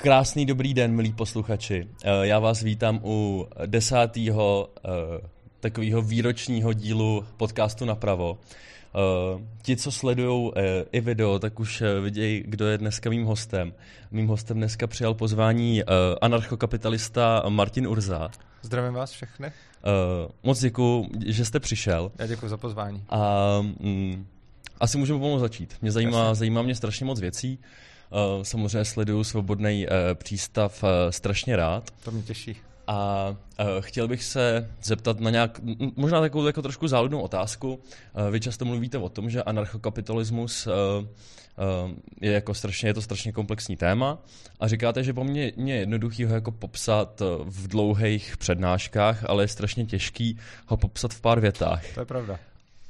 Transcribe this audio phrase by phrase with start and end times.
[0.00, 1.88] Krásný dobrý den, milí posluchači.
[2.04, 4.90] Eh, já vás vítám u desátého eh,
[5.60, 8.32] takového výročního dílu podcastu Napravo.
[8.32, 10.52] Uh, ti, co sledují
[10.92, 13.74] i video, tak už vidějí, kdo je dneska mým hostem.
[14.10, 15.82] Mým hostem dneska přijal pozvání
[16.20, 18.30] anarchokapitalista Martin Urza.
[18.62, 19.52] Zdravím vás všechny.
[20.42, 22.12] Moc děkuji, že jste přišel.
[22.18, 23.04] Já děkuji za pozvání.
[23.08, 24.26] A um,
[24.80, 25.74] asi můžeme pomalu začít.
[25.82, 27.58] Mě zajímá, zajímá mě strašně moc věcí.
[27.58, 27.64] Uh,
[28.42, 31.90] samozřejmě sleduju svobodný uh, přístav uh, strašně rád.
[32.04, 32.56] To mě těší.
[32.86, 33.36] A
[33.80, 35.60] chtěl bych se zeptat na nějak,
[35.96, 37.80] možná takovou jako trošku záludnou otázku.
[38.30, 40.68] Vy často mluvíte o tom, že anarchokapitalismus
[42.20, 44.18] je jako strašně, je to strašně komplexní téma
[44.60, 49.48] a říkáte, že po mně je jednoduchý ho jako popsat v dlouhých přednáškách, ale je
[49.48, 51.94] strašně těžký ho popsat v pár větách.
[51.94, 52.38] To je pravda.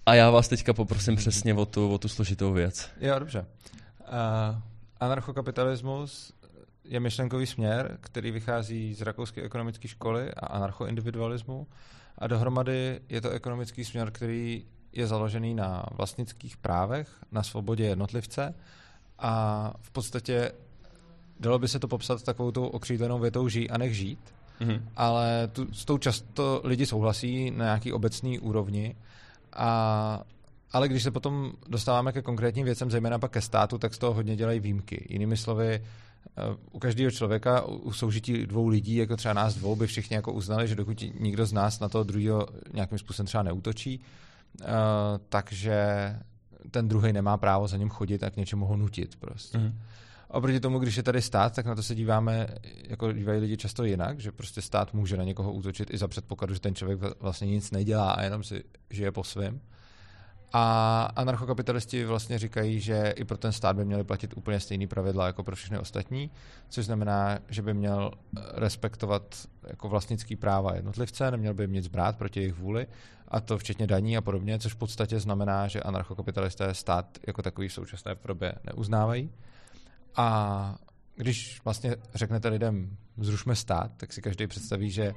[0.07, 2.89] A já vás teďka poprosím přesně o tu, o tu složitou věc.
[3.01, 3.45] Jo, dobře.
[4.01, 4.63] Uh,
[5.01, 6.33] anarchokapitalismus
[6.85, 11.67] je myšlenkový směr, který vychází z rakouské ekonomické školy a anarchoindividualismu.
[12.19, 18.55] A dohromady je to ekonomický směr, který je založený na vlastnických právech, na svobodě jednotlivce.
[19.19, 20.53] A v podstatě
[21.41, 24.83] dalo by se to popsat takovou tou okřídlenou větou žij a nech žít, mm-hmm.
[24.97, 28.97] ale tu, s tou často lidi souhlasí na nějaký obecný úrovni.
[29.53, 30.23] A
[30.73, 34.15] ale když se potom dostáváme ke konkrétním věcem, zejména pak ke státu, tak z toho
[34.15, 35.07] hodně dělají výjimky.
[35.11, 39.87] Jinými slovy, eh, u každého člověka, u soužití dvou lidí, jako třeba nás dvou, by
[39.87, 44.01] všichni jako uznali, že dokud nikdo z nás na toho druhého nějakým způsobem třeba neútočí,
[44.61, 44.67] uh,
[45.29, 45.87] takže
[46.71, 49.59] ten druhý nemá právo za ním chodit a k něčemu ho nutit prostě.
[49.59, 49.79] Mm.
[50.29, 52.47] Oproti tomu, když je tady stát, tak na to se díváme,
[52.89, 56.55] jako dívají lidi často jinak, že prostě stát může na někoho útočit i za předpokladu,
[56.55, 59.61] že ten člověk vlastně nic nedělá a jenom si žije po svém.
[60.53, 65.27] A anarchokapitalisti vlastně říkají, že i pro ten stát by měly platit úplně stejný pravidla
[65.27, 66.31] jako pro všechny ostatní,
[66.69, 68.11] což znamená, že by měl
[68.55, 72.87] respektovat jako vlastnický práva jednotlivce, neměl by jim nic brát proti jejich vůli,
[73.29, 77.69] a to včetně daní a podobně, což v podstatě znamená, že anarchokapitalisté stát jako takový
[77.69, 79.31] v současné podobě neuznávají.
[80.17, 80.79] A
[81.17, 85.15] když vlastně řeknete lidem, zrušme stát, tak si každý představí, že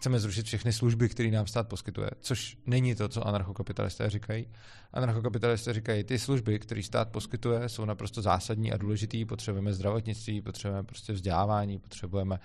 [0.00, 4.46] chceme zrušit všechny služby, které nám stát poskytuje, což není to, co anarchokapitalisté říkají.
[4.92, 9.24] Anarchokapitalisté říkají, ty služby, které stát poskytuje, jsou naprosto zásadní a důležitý.
[9.24, 12.40] Potřebujeme zdravotnictví, potřebujeme prostě vzdělávání, potřebujeme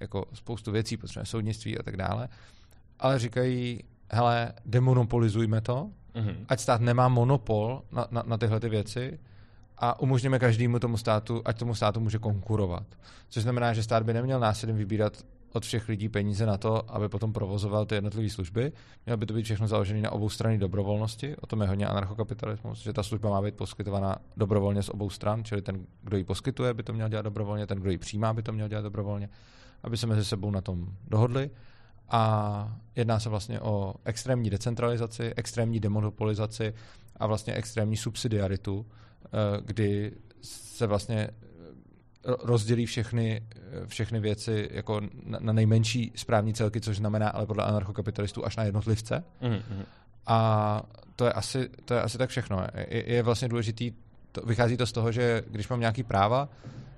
[0.00, 2.28] jako spoustu věcí, potřebujeme soudnictví a tak dále.
[2.98, 6.36] Ale říkají, hele, demonopolizujme to, mm-hmm.
[6.48, 9.18] ať stát nemá monopol na, na, na tyhle ty věci
[9.78, 12.86] a umožněme každému tomu státu, ať tomu státu může konkurovat.
[13.28, 17.08] Což znamená, že stát by neměl násilím vybírat od všech lidí peníze na to, aby
[17.08, 18.72] potom provozoval ty jednotlivé služby.
[19.06, 21.36] Mělo by to být všechno založené na obou strany dobrovolnosti.
[21.36, 25.44] O tom je hodně anarchokapitalismus, že ta služba má být poskytována dobrovolně z obou stran,
[25.44, 28.42] čili ten, kdo ji poskytuje, by to měl dělat dobrovolně, ten, kdo ji přijímá, by
[28.42, 29.28] to měl dělat dobrovolně,
[29.82, 31.50] aby se mezi sebou na tom dohodli.
[32.08, 36.74] A jedná se vlastně o extrémní decentralizaci, extrémní demonopolizaci
[37.16, 38.86] a vlastně extrémní subsidiaritu,
[39.24, 39.28] eh,
[39.64, 41.30] kdy se vlastně
[42.42, 43.42] rozdělí všechny,
[43.86, 48.64] všechny věci jako na, na nejmenší správní celky, což znamená ale podle anarchokapitalistů až na
[48.64, 49.24] jednotlivce.
[49.42, 49.84] Mm-hmm.
[50.26, 50.82] A
[51.16, 52.66] to je, asi, to je asi tak všechno.
[52.88, 53.92] Je, je vlastně důležitý,
[54.32, 56.48] to, vychází to z toho, že když mám nějaký práva,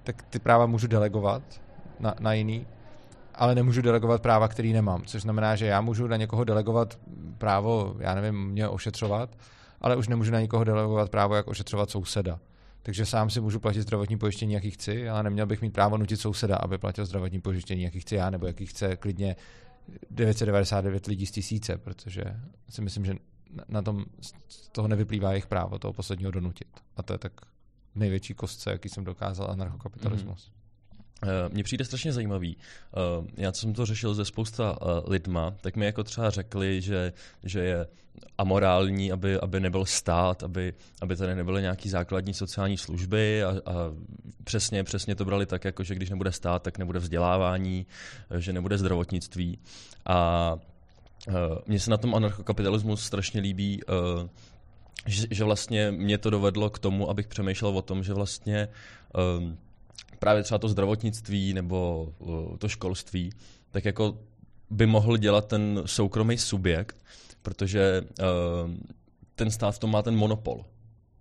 [0.05, 1.43] tak ty práva můžu delegovat
[2.01, 2.67] na, na jiný,
[3.35, 5.03] ale nemůžu delegovat práva, který nemám.
[5.05, 6.99] Což znamená, že já můžu na někoho delegovat
[7.39, 9.31] právo, já nevím, mě ošetřovat,
[9.81, 12.39] ale už nemůžu na někoho delegovat právo, jak ošetřovat souseda
[12.83, 16.17] takže sám si můžu platit zdravotní pojištění, jaký chci, ale neměl bych mít právo nutit
[16.17, 19.37] souseda, aby platil zdravotní pojištění, jaký chci já, nebo jaký chce klidně
[20.11, 22.25] 999 lidí z tisíce, protože
[22.69, 23.15] si myslím, že
[23.69, 24.05] na tom
[24.49, 26.69] z toho nevyplývá jejich právo toho posledního donutit.
[26.97, 27.33] A to je tak
[27.95, 30.49] největší kostce, jaký jsem dokázal anarchokapitalismus.
[30.49, 30.60] Mm-hmm.
[31.23, 32.57] Eh, mně přijde strašně zajímavý.
[32.57, 36.81] Eh, já co jsem to řešil ze spousta eh, lidma, tak mi jako třeba řekli,
[36.81, 37.13] že,
[37.45, 37.87] že je
[38.39, 43.73] amorální, aby, aby nebyl stát, aby, aby tady nebyly nějaký základní sociální služby a, a
[44.45, 47.87] přesně, přesně to brali tak, jako že když nebude stát, tak nebude vzdělávání,
[48.39, 49.59] že nebude zdravotnictví.
[50.07, 50.57] A
[51.67, 53.81] mně se na tom anarchokapitalismu strašně líbí,
[55.07, 58.69] že, že vlastně mě to dovedlo k tomu, abych přemýšlel o tom, že vlastně
[60.19, 63.33] právě třeba to zdravotnictví nebo uh, to školství,
[63.71, 64.19] tak jako
[64.71, 66.97] by mohl dělat ten soukromý subjekt,
[67.43, 68.71] protože uh,
[69.35, 70.65] ten stát v tom má ten monopol.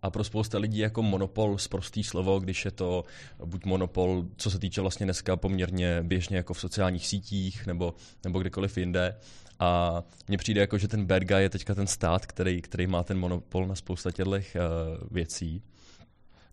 [0.01, 3.03] A pro spousta lidí jako monopol prostý slovo, když je to
[3.45, 7.93] buď monopol, co se týče vlastně dneska poměrně běžně jako v sociálních sítích nebo,
[8.23, 9.15] nebo kdekoliv jinde.
[9.59, 13.03] A mně přijde jako, že ten bad guy je teďka ten stát, který, který má
[13.03, 14.39] ten monopol na spousta těchto uh,
[15.11, 15.61] věcí.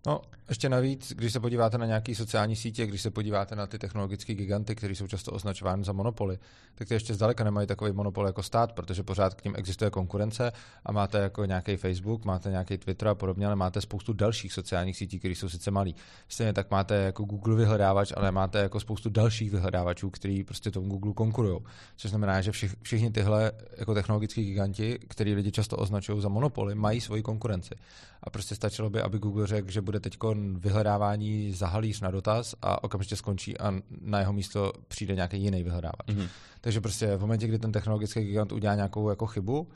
[0.06, 3.78] No, ještě navíc, když se podíváte na nějaké sociální sítě, když se podíváte na ty
[3.78, 6.38] technologické giganty, které jsou často označovány za monopoly,
[6.74, 10.52] tak ty ještě zdaleka nemají takový monopol jako stát, protože pořád k ním existuje konkurence
[10.84, 14.96] a máte jako nějaký Facebook, máte nějaký Twitter a podobně, ale máte spoustu dalších sociálních
[14.96, 15.94] sítí, které jsou sice malý.
[16.28, 20.88] Stejně tak máte jako Google vyhledávač, ale máte jako spoustu dalších vyhledávačů, který prostě tomu
[20.88, 21.58] Google konkurují.
[21.96, 26.74] Což znamená, že všich, všichni tyhle jako technologické giganti, který lidi často označují za monopoly,
[26.74, 27.74] mají svoji konkurenci.
[28.22, 30.16] A prostě stačilo by, aby Google řekl, že bude teď
[30.56, 36.06] vyhledávání zahalíř na dotaz a okamžitě skončí a na jeho místo přijde nějaký jiný vyhledávač.
[36.08, 36.28] Mm-hmm.
[36.60, 39.68] Takže prostě v momentě, kdy ten technologický gigant udělá nějakou jako chybu,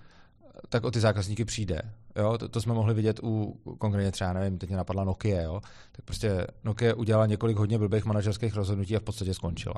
[0.68, 1.82] tak o ty zákazníky přijde.
[2.16, 2.38] Jo?
[2.38, 5.60] To, to, jsme mohli vidět u konkrétně třeba, nevím, teď mě napadla Nokia, jo?
[5.92, 9.74] tak prostě Nokia udělala několik hodně blbých manažerských rozhodnutí a v podstatě skončila.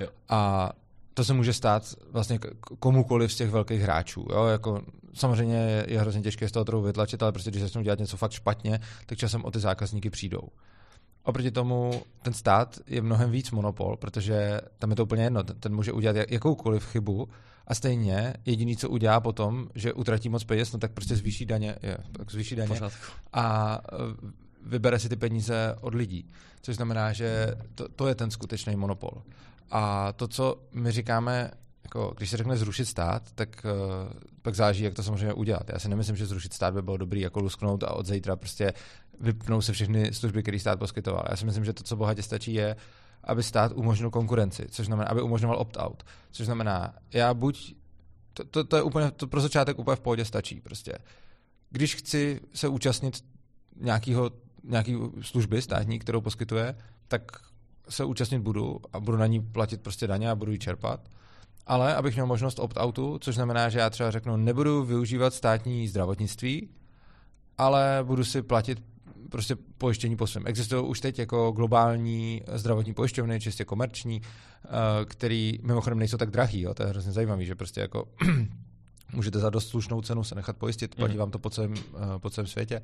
[0.00, 0.08] Jo.
[0.28, 0.72] A
[1.16, 2.38] to se může stát vlastně
[2.78, 4.26] komukoliv z těch velkých hráčů.
[4.30, 4.44] Jo?
[4.44, 4.82] Jako,
[5.14, 8.32] samozřejmě je hrozně těžké z toho trhu vytlačit, ale prostě když začnou dělat něco fakt
[8.32, 10.48] špatně, tak časem o ty zákazníky přijdou.
[11.22, 15.42] Oproti tomu ten stát je mnohem víc monopol, protože tam je to úplně jedno.
[15.42, 17.28] Ten, ten může udělat jakoukoliv chybu
[17.66, 21.76] a stejně jediný, co udělá potom, že utratí moc peněz, no tak prostě zvýší daně,
[21.82, 22.80] je, tak zvýší daně
[23.32, 23.78] a
[24.66, 26.30] vybere si ty peníze od lidí.
[26.62, 29.22] Což znamená, že to, to je ten skutečný monopol.
[29.70, 31.50] A to, co my říkáme,
[31.84, 35.68] jako, když se řekne zrušit stát, tak uh, pak záleží, jak to samozřejmě udělat.
[35.68, 38.72] Já si nemyslím, že zrušit stát by bylo dobrý jako lusknout a od zítra prostě
[39.20, 41.24] vypnou se všechny služby, které stát poskytoval.
[41.30, 42.76] Já si myslím, že to, co bohatě stačí, je,
[43.24, 46.02] aby stát umožnil konkurenci, což znamená, aby umožňoval opt-out.
[46.30, 47.74] Což znamená, já buď,
[48.32, 50.92] to, to, to je úplně, to pro začátek úplně v pohodě stačí prostě.
[51.70, 53.24] Když chci se účastnit
[53.76, 54.30] nějakého,
[54.66, 56.74] nějaký služby státní, kterou poskytuje,
[57.08, 57.22] tak
[57.88, 61.08] se účastnit budu a budu na ní platit prostě daně a budu ji čerpat.
[61.66, 66.68] Ale abych měl možnost opt-outu, což znamená, že já třeba řeknu, nebudu využívat státní zdravotnictví,
[67.58, 68.82] ale budu si platit
[69.30, 70.46] prostě pojištění po svém.
[70.46, 74.68] Existují už teď jako globální zdravotní pojišťovny, čistě komerční, eh,
[75.04, 78.08] který mimochodem nejsou tak drahý, jo, to je hrozně zajímavý, že prostě jako
[79.12, 81.18] můžete za dost slušnou cenu se nechat pojistit, platí mm.
[81.18, 82.82] vám to po celém, eh, po celém světě.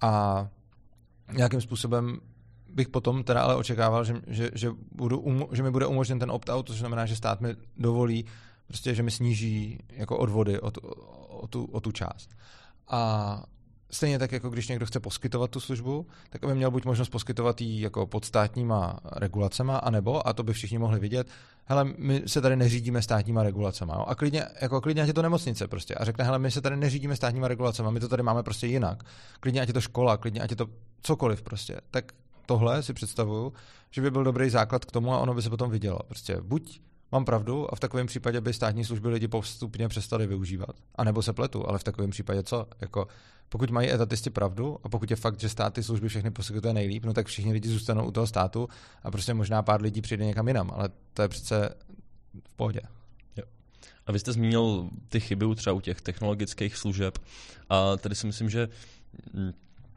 [0.00, 0.48] A
[1.34, 2.20] nějakým způsobem
[2.68, 6.30] bych potom teda ale očekával, že, že, že, budu um, že mi bude umožněn ten
[6.30, 8.24] opt-out, což znamená, že stát mi dovolí,
[8.66, 10.80] prostě, že mi sníží jako odvody o tu,
[11.28, 12.30] o tu, o tu část.
[12.88, 13.42] A
[13.94, 17.60] stejně tak, jako když někdo chce poskytovat tu službu, tak aby měl buď možnost poskytovat
[17.60, 21.28] ji jako pod státníma regulacema, anebo, a to by všichni mohli vidět,
[21.64, 23.94] hele, my se tady neřídíme státníma regulacema.
[23.94, 24.04] Jo?
[24.08, 25.94] A klidně, jako klidně ať je to nemocnice prostě.
[25.94, 29.02] A řekne, hele, my se tady neřídíme státníma regulacema, my to tady máme prostě jinak.
[29.40, 30.66] Klidně ať je to škola, klidně ať je to
[31.02, 31.80] cokoliv prostě.
[31.90, 32.12] Tak
[32.46, 33.52] tohle si představuju,
[33.90, 35.98] že by byl dobrý základ k tomu a ono by se potom vidělo.
[36.08, 36.80] Prostě buď
[37.12, 40.76] mám pravdu a v takovém případě by státní služby lidi postupně přestali využívat.
[40.94, 42.66] A nebo se pletu, ale v takovém případě co?
[42.80, 43.06] Jako,
[43.52, 47.04] pokud mají etatisti pravdu a pokud je fakt, že stát ty služby všechny poskytuje nejlíp,
[47.04, 48.68] no tak všichni lidi zůstanou u toho státu
[49.02, 51.74] a prostě možná pár lidí přijde někam jinam, ale to je přece
[52.44, 52.80] v pohodě.
[54.06, 57.18] A vy jste zmínil ty chyby třeba u těch technologických služeb
[57.68, 58.68] a tady si myslím, že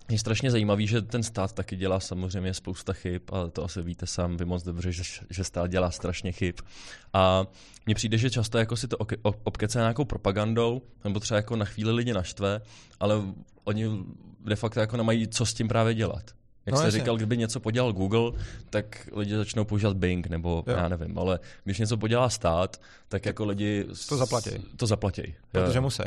[0.10, 4.08] je strašně zajímavý, že ten stát taky dělá samozřejmě spousta chyb, ale to asi víte
[4.08, 6.56] sám vy moc dobře, že, že stát dělá strašně chyb.
[7.14, 7.46] A
[7.86, 8.98] mně přijde, že často jako si to
[9.44, 12.62] obkece nějakou propagandou, nebo třeba jako na chvíli lidi naštve,
[13.00, 13.22] ale
[13.64, 13.90] oni
[14.46, 16.24] de facto jako nemají co s tím právě dělat.
[16.66, 17.00] Jak no, jste jasně.
[17.00, 18.32] říkal, kdyby něco podělal Google,
[18.70, 20.78] tak lidi začnou používat Bing, nebo jo.
[20.78, 24.50] já nevím, ale když něco podělá stát, tak jako lidi to zaplatí.
[24.76, 25.36] To zaplatí.
[25.52, 26.04] Protože musí.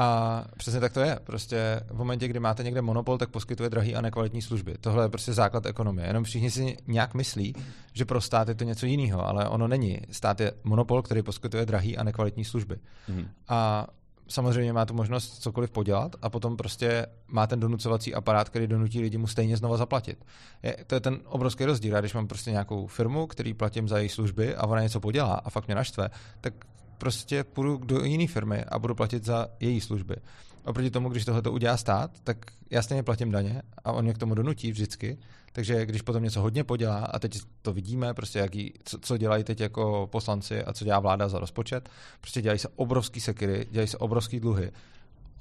[0.00, 1.18] A přesně tak to je.
[1.24, 4.74] Prostě v momentě, kdy máte někde monopol, tak poskytuje drahý a nekvalitní služby.
[4.80, 6.06] Tohle je prostě základ ekonomie.
[6.06, 7.54] Jenom všichni si nějak myslí,
[7.92, 10.00] že pro stát je to něco jiného, ale ono není.
[10.10, 12.76] Stát je monopol, který poskytuje drahý a nekvalitní služby.
[13.08, 13.26] Mm.
[13.48, 13.86] A
[14.28, 19.00] samozřejmě má tu možnost cokoliv podělat a potom prostě má ten donucovací aparát, který donutí
[19.00, 20.24] lidi mu stejně znova zaplatit.
[20.62, 21.94] Je, to je ten obrovský rozdíl.
[21.94, 25.34] Já když mám prostě nějakou firmu, který platím za její služby a ona něco podělá
[25.34, 26.54] a fakt mě naštve, tak
[27.00, 30.16] prostě půjdu do jiné firmy a budu platit za její služby.
[30.64, 32.36] Oproti tomu, když tohle to udělá stát, tak
[32.70, 35.18] já stejně platím daně a on mě k tomu donutí vždycky.
[35.52, 39.44] Takže když potom něco hodně podělá, a teď to vidíme, prostě jaký, co, co dělají
[39.44, 41.88] teď jako poslanci a co dělá vláda za rozpočet,
[42.20, 44.72] prostě dělají se obrovský sekiry, dělají se obrovský dluhy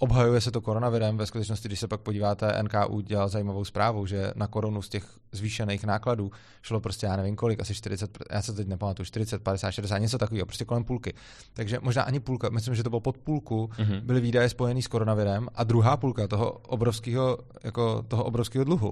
[0.01, 4.31] Obhajuje se to koronavirem, ve skutečnosti, když se pak podíváte, NKU dělal zajímavou zprávu, že
[4.35, 8.53] na korunu z těch zvýšených nákladů šlo prostě, já nevím kolik, asi 40, já se
[8.53, 11.13] teď nepamatuju, 40, 50, 60, něco takového, prostě kolem půlky.
[11.53, 14.01] Takže možná ani půlka, myslím, že to bylo pod půlku, mm-hmm.
[14.01, 18.91] byly výdaje spojené s koronavirem a druhá půlka toho obrovského, jako toho obrovského dluhu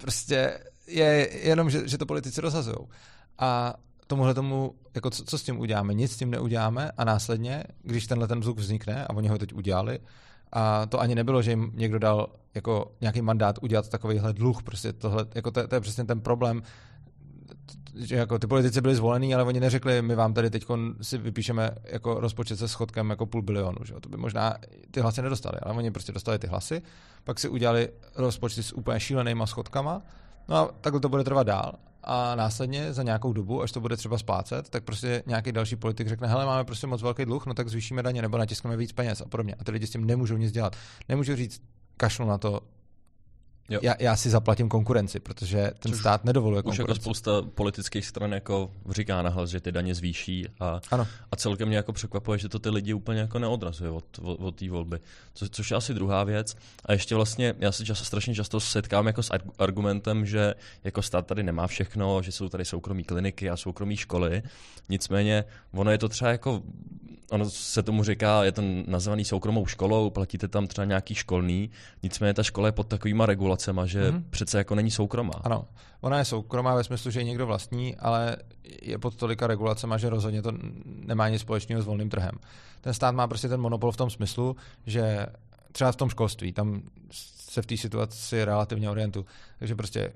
[0.00, 2.76] prostě je jenom, že, že to politici rozhazují.
[3.38, 3.74] A
[4.10, 5.94] tomuhle tomu, jako co, co s tím uděláme?
[5.94, 9.54] Nic s tím neuděláme a následně, když tenhle ten vzuk vznikne, a oni ho teď
[9.54, 9.98] udělali,
[10.52, 14.62] A to ani nebylo, že jim někdo dal jako nějaký mandát udělat takovýhle dluh.
[14.62, 16.62] Prostě tohle, jako to, to je přesně ten problém,
[17.94, 20.66] že jako ty politici byli zvolení, ale oni neřekli, my vám tady teď
[21.02, 23.78] si vypíšeme jako rozpočet se schodkem jako půl bilionu.
[23.84, 23.94] Že?
[24.00, 24.54] To by možná
[24.90, 26.82] ty hlasy nedostali, ale oni prostě dostali ty hlasy,
[27.24, 30.02] pak si udělali rozpočty s úplně šílenýma schodkama,
[30.48, 31.72] no a takhle to bude trvat dál
[32.04, 36.08] a následně za nějakou dobu, až to bude třeba splácet, tak prostě nějaký další politik
[36.08, 39.20] řekne, hele, máme prostě moc velký dluh, no tak zvýšíme daně nebo natiskneme víc peněz
[39.20, 39.54] a podobně.
[39.58, 40.76] A ty lidi s tím nemůžou nic dělat.
[41.08, 41.62] Nemůžu říct,
[41.96, 42.60] kašlu na to,
[43.70, 43.80] Jo.
[43.82, 46.82] Já, já si zaplatím konkurenci, protože ten Což stát nedovoluje konkurenci.
[46.82, 51.06] Už jako spousta politických stran jako říká nahlas, že ty daně zvýší a, ano.
[51.30, 54.56] a celkem mě jako překvapuje, že to ty lidi úplně jako neodrazuje od, od, od
[54.56, 54.98] té volby.
[55.34, 56.56] Co, což je asi druhá věc.
[56.84, 61.26] A ještě vlastně, já se často, strašně často setkám jako s argumentem, že jako stát
[61.26, 64.42] tady nemá všechno, že jsou tady soukromí kliniky a soukromí školy.
[64.88, 66.62] Nicméně ono je to třeba jako
[67.30, 71.70] ono se tomu říká, je to nazvaný soukromou školou, platíte tam třeba nějaký školný,
[72.02, 74.22] nicméně ta škola je pod takovýma regulacemi, že mm-hmm.
[74.30, 75.34] přece jako není soukromá.
[75.42, 75.64] Ano,
[76.00, 78.36] ona je soukromá ve smyslu, že je někdo vlastní, ale
[78.82, 80.52] je pod tolika regulacemi, že rozhodně to
[80.84, 82.38] nemá nic společného s volným trhem.
[82.80, 84.56] Ten stát má prostě ten monopol v tom smyslu,
[84.86, 85.26] že
[85.72, 86.82] třeba v tom školství, tam
[87.50, 89.26] se v té situaci relativně orientu.
[89.58, 90.12] Takže prostě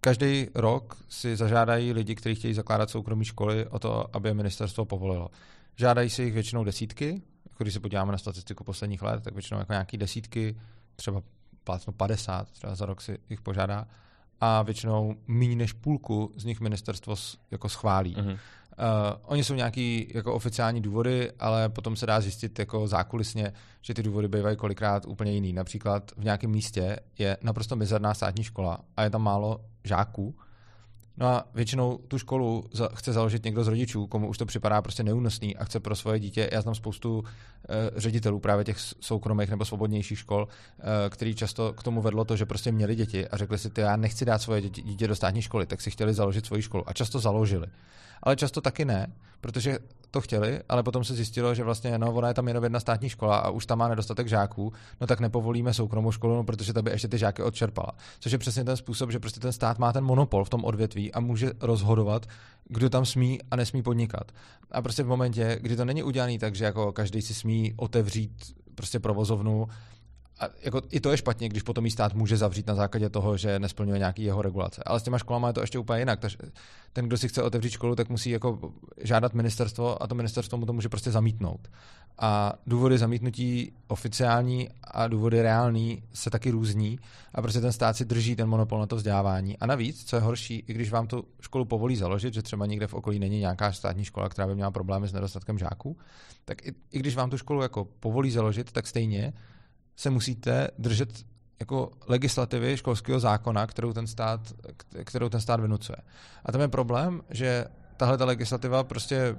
[0.00, 5.28] každý rok si zažádají lidi, kteří chtějí zakládat soukromé školy, o to, aby ministerstvo povolilo.
[5.76, 9.60] Žádají si jich většinou desítky, jako když se podíváme na statistiku posledních let, tak většinou
[9.60, 10.56] jako nějaký desítky,
[10.96, 11.22] třeba
[11.64, 13.86] plácnu 50, třeba za rok si jich požádá
[14.40, 17.14] a většinou méně než půlku z nich ministerstvo
[17.50, 18.16] jako schválí.
[18.16, 18.32] Mm-hmm.
[18.32, 18.36] Uh,
[19.22, 24.02] oni jsou nějaký jako oficiální důvody, ale potom se dá zjistit jako zákulisně, že ty
[24.02, 25.52] důvody bývají kolikrát úplně jiný.
[25.52, 30.34] Například v nějakém místě je naprosto mizerná státní škola a je tam málo žáků,
[31.20, 34.82] No a většinou tu školu za, chce založit někdo z rodičů, komu už to připadá
[34.82, 36.50] prostě neúnosný a chce pro svoje dítě.
[36.52, 37.24] Já znám spoustu uh,
[37.96, 42.46] ředitelů právě těch soukromých nebo svobodnějších škol, uh, který často k tomu vedlo to, že
[42.46, 45.66] prostě měli děti a řekli si, ty já nechci dát svoje dítě do státní školy,
[45.66, 47.66] tak si chtěli založit svoji školu a často založili.
[48.22, 49.06] Ale často taky ne,
[49.40, 49.78] protože
[50.10, 53.08] to chtěli, ale potom se zjistilo, že vlastně no, ona je tam jenom jedna státní
[53.08, 56.82] škola a už tam má nedostatek žáků, no tak nepovolíme soukromou školu, no, protože ta
[56.82, 57.92] by ještě ty žáky odčerpala.
[58.20, 61.12] Což je přesně ten způsob, že prostě ten stát má ten monopol v tom odvětví
[61.12, 62.26] a může rozhodovat,
[62.64, 64.32] kdo tam smí a nesmí podnikat.
[64.70, 68.32] A prostě v momentě, kdy to není udělané tak, že jako každý si smí otevřít
[68.74, 69.68] prostě provozovnu
[70.40, 73.36] a jako i to je špatně, když potom jí stát může zavřít na základě toho,
[73.36, 74.82] že nesplňuje nějaký jeho regulace.
[74.86, 76.20] Ale s těma školama je to ještě úplně jinak.
[76.20, 76.38] Takže
[76.92, 80.66] ten, kdo si chce otevřít školu, tak musí jako žádat ministerstvo a to ministerstvo mu
[80.66, 81.68] to může prostě zamítnout.
[82.18, 86.98] A důvody zamítnutí oficiální a důvody reální se taky různí
[87.34, 89.58] a prostě ten stát si drží ten monopol na to vzdělávání.
[89.58, 92.86] A navíc, co je horší, i když vám tu školu povolí založit, že třeba někde
[92.86, 95.96] v okolí není nějaká státní škola, která by měla problémy s nedostatkem žáků,
[96.44, 99.32] tak i, i když vám tu školu jako povolí založit, tak stejně
[100.00, 101.08] se musíte držet
[101.60, 104.40] jako legislativy školského zákona, kterou ten stát,
[105.04, 105.96] kterou ten stát vynucuje.
[106.44, 107.64] A tam je problém, že
[107.96, 109.36] tahle ta legislativa prostě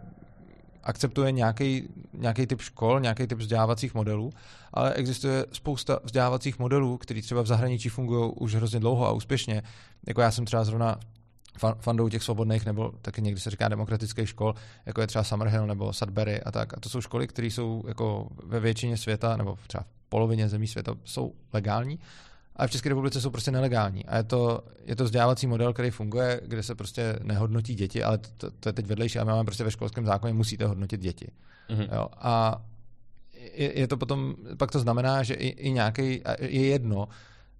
[0.84, 4.30] akceptuje nějaký, nějaký typ škol, nějaký typ vzdělávacích modelů,
[4.74, 9.63] ale existuje spousta vzdělávacích modelů, které třeba v zahraničí fungují už hrozně dlouho a úspěšně.
[10.08, 11.00] Jako já jsem třeba zrovna
[11.80, 15.94] fandou těch svobodných nebo taky někdy se říká demokratických škol, jako je třeba Summerhill nebo
[15.94, 16.77] Sudbury a tak.
[16.77, 20.96] A to jsou školy, které jsou jako ve většině světa, nebo třeba polovině zemí světa
[21.03, 22.00] jsou legální,
[22.56, 24.06] ale v České republice jsou prostě nelegální.
[24.06, 28.18] A je to, je to vzdělávací model, který funguje, kde se prostě nehodnotí děti, ale
[28.18, 29.20] to, to je teď vedlejší.
[29.20, 31.27] A my máme prostě ve školském zákoně musíte hodnotit děti.
[31.70, 31.96] Mm-hmm.
[31.96, 32.08] Jo?
[32.18, 32.62] A
[33.34, 37.08] je, je to potom, pak to znamená, že i, i nějaký, je jedno,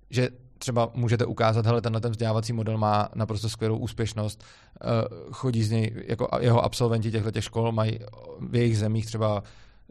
[0.10, 4.88] že třeba můžete ukázat, hele, tenhle ten vzdělávací model má naprosto skvělou úspěšnost, eh,
[5.32, 8.00] chodí z něj, jako jeho absolventi těchto škol mají
[8.40, 9.44] v jejich zemích třeba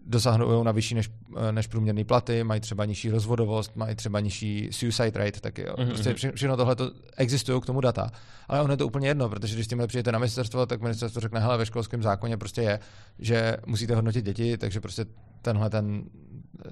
[0.07, 4.69] dosahují na vyšší než, eh, než průměrné platy, mají třeba nižší rozvodovost, mají třeba nižší
[4.73, 5.75] suicide rate, tak jo.
[5.79, 5.87] Mm-hmm.
[5.87, 6.33] Prostě mhm.
[6.35, 6.77] všechno tohle
[7.17, 8.11] existují k tomu data.
[8.49, 11.21] Ale ono je to úplně jedno, protože když s tímhle přijete na ministerstvo, tak ministerstvo
[11.21, 12.81] řekne, hele, ve školském zákoně prostě je,
[13.19, 15.05] že musíte hodnotit děti, takže prostě
[15.43, 16.05] tenhle ten,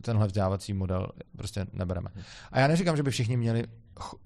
[0.03, 2.11] tenhle vzdělávací model prostě nebereme.
[2.53, 3.65] A já neříkám, že by všichni měli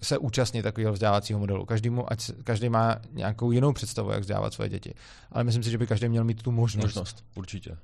[0.03, 1.65] se účastnit takového vzdělávacího modelu.
[1.65, 4.95] Každému, ať každý má nějakou jinou představu, jak vzdělávat svoje děti.
[5.33, 6.85] Ale myslím si, že by každý měl mít tu možnost.
[6.85, 7.77] Možnost, určitě.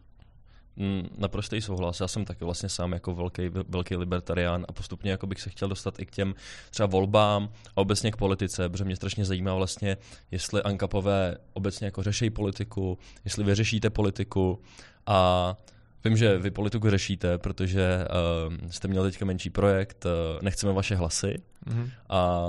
[0.79, 2.01] Mm, naprostý souhlas.
[2.01, 5.69] Já jsem taky vlastně sám jako velký, velký libertarián a postupně jako bych se chtěl
[5.69, 6.35] dostat i k těm
[6.71, 9.97] třeba volbám a obecně k politice, protože mě strašně zajímá vlastně,
[10.31, 14.61] jestli Ankapové obecně jako řeší politiku, jestli vy řešíte politiku
[15.07, 15.57] a
[16.05, 18.05] Vím, že vy politiku řešíte, protože
[18.49, 21.91] uh, jste měl teďka menší projekt, uh, nechceme vaše hlasy mm-hmm.
[22.09, 22.41] a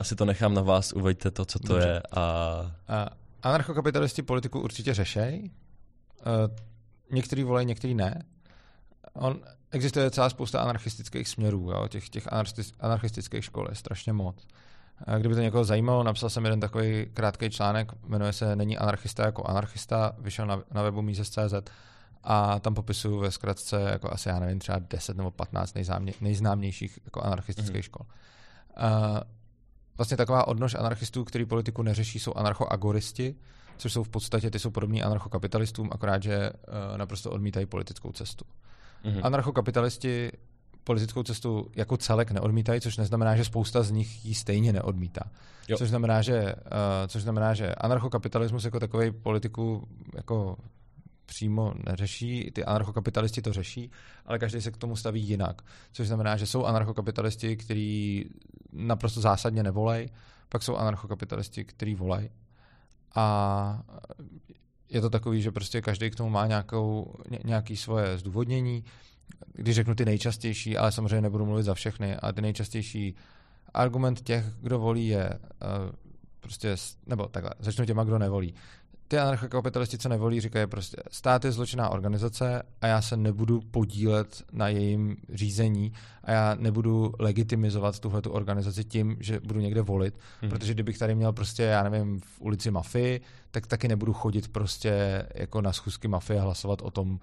[0.00, 1.88] asi to nechám na vás, uveďte to, co to Dobře.
[1.88, 2.02] je.
[2.16, 2.22] A...
[2.88, 3.08] A
[3.42, 5.50] anarchokapitalisti politiku určitě řešejí.
[6.26, 6.56] Uh,
[7.10, 8.22] některý volají, některý ne.
[9.12, 11.88] on, existuje celá spousta anarchistických směrů, jo?
[11.88, 12.28] těch, těch
[12.80, 14.46] anarchistických škol je strašně moc.
[15.18, 19.44] Kdyby to někoho zajímalo, napsal jsem jeden takový krátký článek, jmenuje se Není anarchista jako
[19.44, 21.54] anarchista, vyšel na, na webu Mises.cz
[22.22, 26.98] a tam popisuju ve zkratce jako asi, já nevím, třeba 10 nebo 15 nejzámě, nejznámějších
[27.04, 27.82] jako anarchistických mm-hmm.
[27.82, 28.06] škol.
[28.82, 29.18] Uh,
[29.96, 33.34] vlastně taková odnož anarchistů, který politiku neřeší, jsou anarchoagoristi,
[33.78, 38.44] což jsou v podstatě, ty jsou podobní anarchokapitalistům, akorát, že uh, naprosto odmítají politickou cestu.
[39.04, 39.20] Mm-hmm.
[39.22, 40.32] Anarchokapitalisti
[40.84, 45.30] politickou cestu jako celek neodmítají, což neznamená, že spousta z nich ji stejně neodmítá.
[45.68, 45.76] Jo.
[45.78, 50.56] Což znamená, že, uh, což znamená, že anarchokapitalismus jako takový politiku jako
[51.26, 53.90] přímo neřeší, ty anarchokapitalisti to řeší,
[54.26, 55.62] ale každý se k tomu staví jinak.
[55.92, 58.24] Což znamená, že jsou anarchokapitalisti, kteří
[58.72, 60.08] naprosto zásadně nevolej,
[60.48, 62.30] pak jsou anarchokapitalisti, kteří volají.
[63.14, 63.82] A
[64.90, 68.84] je to takový, že prostě každý k tomu má nějakou, nějaký svoje zdůvodnění.
[69.52, 73.14] Když řeknu ty nejčastější, ale samozřejmě nebudu mluvit za všechny, ale ty nejčastější
[73.74, 75.92] argument těch, kdo volí, je uh,
[76.40, 78.54] prostě, nebo takhle, začnu těma, kdo nevolí
[79.08, 84.42] ty anarchokapitalisti, co nevolí, říkají prostě, stát je zločinná organizace a já se nebudu podílet
[84.52, 85.92] na jejím řízení
[86.24, 90.50] a já nebudu legitimizovat tuhle tu organizaci tím, že budu někde volit, hmm.
[90.50, 93.20] protože kdybych tady měl prostě, já nevím, v ulici mafii,
[93.50, 97.18] tak taky nebudu chodit prostě jako na schůzky mafie a hlasovat o tom,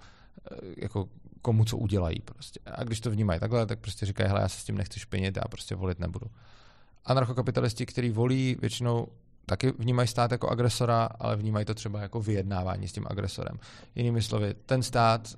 [0.50, 1.08] eh, jako
[1.42, 2.60] komu co udělají prostě.
[2.66, 5.36] A když to vnímají takhle, tak prostě říkají, hele, já se s tím nechci špinit,
[5.36, 6.26] já prostě volit nebudu.
[7.04, 9.08] Anarchokapitalisti, kteří volí, většinou
[9.46, 13.58] taky vnímají stát jako agresora, ale vnímají to třeba jako vyjednávání s tím agresorem.
[13.94, 15.28] Jinými slovy, ten stát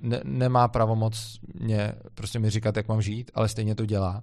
[0.00, 4.22] ne, nemá pravomoc mě, prostě mi říkat, jak mám žít, ale stejně to dělá.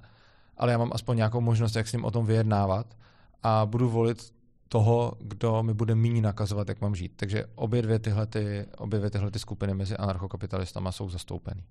[0.58, 2.98] Ale já mám aspoň nějakou možnost, jak s ním o tom vyjednávat
[3.44, 4.34] a budu volit
[4.68, 7.14] toho, kdo mi bude méně nakazovat, jak mám žít.
[7.16, 11.64] Takže obě dvě tyhle, ty, obě dvě tyhle ty skupiny mezi anarchokapitalistama jsou zastoupeny.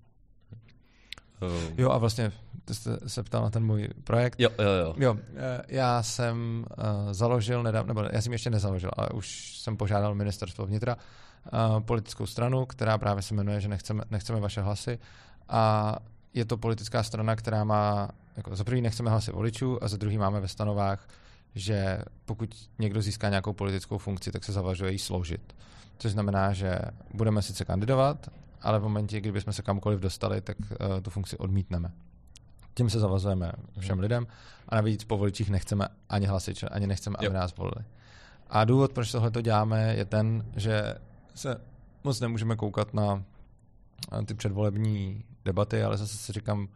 [1.47, 2.31] Uh, jo a vlastně,
[2.65, 4.39] ty jste se ptal na ten můj projekt.
[4.39, 4.95] Jo, jo, jo.
[4.97, 9.77] jo eh, já jsem uh, založil nedávno, nebo já jsem ještě nezaložil, ale už jsem
[9.77, 14.99] požádal ministerstvo vnitra uh, politickou stranu, která právě se jmenuje, že nechceme, nechceme vaše hlasy
[15.49, 15.95] a
[16.33, 20.17] je to politická strana, která má, jako za prvý nechceme hlasy voličů a za druhý
[20.17, 21.07] máme ve stanovách,
[21.55, 25.55] že pokud někdo získá nějakou politickou funkci, tak se zavažuje jí sloužit.
[25.97, 26.79] Což znamená, že
[27.13, 28.29] budeme sice kandidovat,
[28.63, 31.91] ale v momentě, kdyby jsme se kamkoliv dostali, tak uh, tu funkci odmítneme.
[32.73, 34.01] Tím se zavazujeme všem hmm.
[34.01, 34.27] lidem
[34.69, 37.33] a navíc po voličích nechceme ani hlasit, ani nechceme, aby jo.
[37.33, 37.85] nás volili.
[38.49, 40.95] A důvod, proč tohle to děláme, je ten, že
[41.35, 41.61] se
[42.03, 43.23] moc nemůžeme koukat na
[44.25, 46.67] ty předvolební debaty, ale zase si říkám,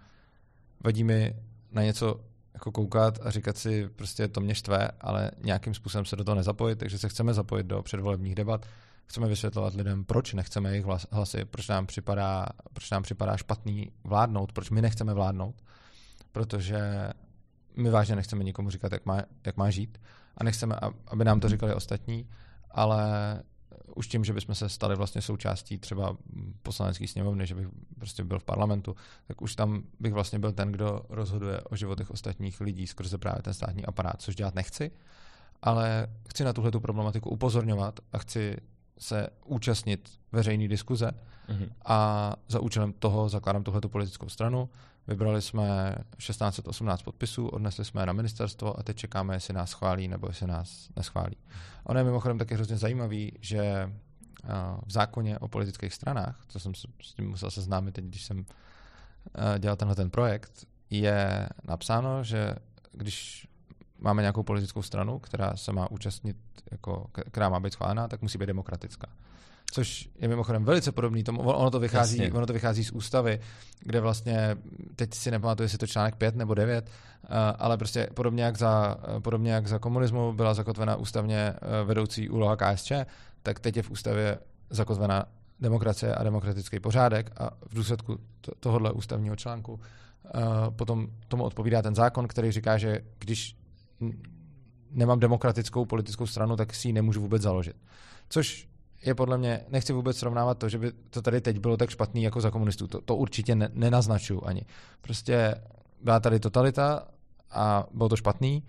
[0.84, 1.36] vadí mi
[1.72, 2.20] na něco
[2.54, 6.36] jako koukat a říkat si, prostě to mě štve, ale nějakým způsobem se do toho
[6.36, 8.66] nezapojit, takže se chceme zapojit do předvolebních debat,
[9.08, 14.52] chceme vysvětlovat lidem, proč nechceme jejich hlasy, proč nám připadá, proč nám připadá špatný vládnout,
[14.52, 15.64] proč my nechceme vládnout,
[16.32, 17.10] protože
[17.76, 20.02] my vážně nechceme nikomu říkat, jak má, jak má žít
[20.38, 20.76] a nechceme,
[21.08, 22.30] aby nám to říkali ostatní,
[22.72, 23.04] ale
[23.96, 26.18] už tím, že bychom se stali vlastně součástí třeba
[26.64, 27.68] poslanecké sněmovny, že bych
[28.00, 28.96] prostě byl v parlamentu,
[29.28, 33.42] tak už tam bych vlastně byl ten, kdo rozhoduje o životech ostatních lidí skrze právě
[33.42, 34.92] ten státní aparát, což dělat nechci,
[35.62, 38.58] ale chci na tuhle problematiku upozorňovat a chci
[39.00, 41.12] se účastnit veřejné diskuze
[41.50, 41.70] mm-hmm.
[41.86, 44.70] a za účelem toho zakládám tuhletu politickou stranu.
[45.08, 50.08] Vybrali jsme 1618 podpisů, odnesli jsme je na ministerstvo a teď čekáme, jestli nás schválí
[50.08, 51.36] nebo jestli nás neschválí.
[51.84, 53.92] Ono je mimochodem taky hrozně zajímavý, že
[54.86, 58.46] v zákoně o politických stranách, co jsem s tím musel seznámit teď, když jsem
[59.60, 62.56] dělal tenhle ten projekt, je napsáno, že
[62.92, 63.48] když
[64.00, 66.38] máme nějakou politickou stranu, která se má účastnit,
[66.72, 69.08] jako, která má být schválená, tak musí být demokratická.
[69.72, 73.40] Což je mimochodem velice podobný tomu, ono to vychází, ono to vychází z ústavy,
[73.80, 74.58] kde vlastně,
[74.96, 77.28] teď si nepamatuju, jestli to článek 5 nebo 9, eh,
[77.60, 82.56] ale prostě podobně jak za, podobně jak za komunismu byla zakotvena ústavně eh, vedoucí úloha
[82.56, 82.92] KSČ,
[83.44, 85.26] tak teď je v ústavě zakotvena
[85.60, 88.20] demokracie a demokratický pořádek a v důsledku
[88.60, 89.80] tohohle ústavního článku
[90.26, 90.30] eh,
[90.70, 93.57] potom tomu odpovídá ten zákon, který říká, že když
[94.92, 97.76] nemám demokratickou politickou stranu, tak si ji nemůžu vůbec založit.
[98.30, 98.70] Což
[99.06, 102.24] je podle mě, nechci vůbec srovnávat to, že by to tady teď bylo tak špatný
[102.24, 102.88] jako za komunistů.
[102.88, 104.62] To, to určitě ne, nenaznačuju ani.
[105.02, 105.56] Prostě
[106.02, 107.08] byla tady totalita
[107.52, 108.64] a bylo to špatný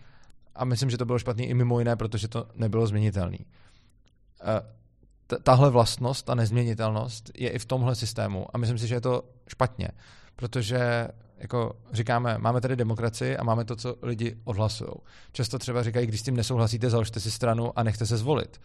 [0.55, 3.39] a myslím, že to bylo špatný i mimo jiné, protože to nebylo změnitelné.
[5.43, 9.23] Tahle vlastnost, ta nezměnitelnost je i v tomhle systému a myslím si, že je to
[9.49, 9.89] špatně,
[10.37, 11.09] protože
[11.39, 14.91] jako říkáme, máme tady demokracii a máme to, co lidi odhlasují.
[15.33, 18.61] Často třeba říkají, když s tím nesouhlasíte, založte si stranu a nechte se zvolit.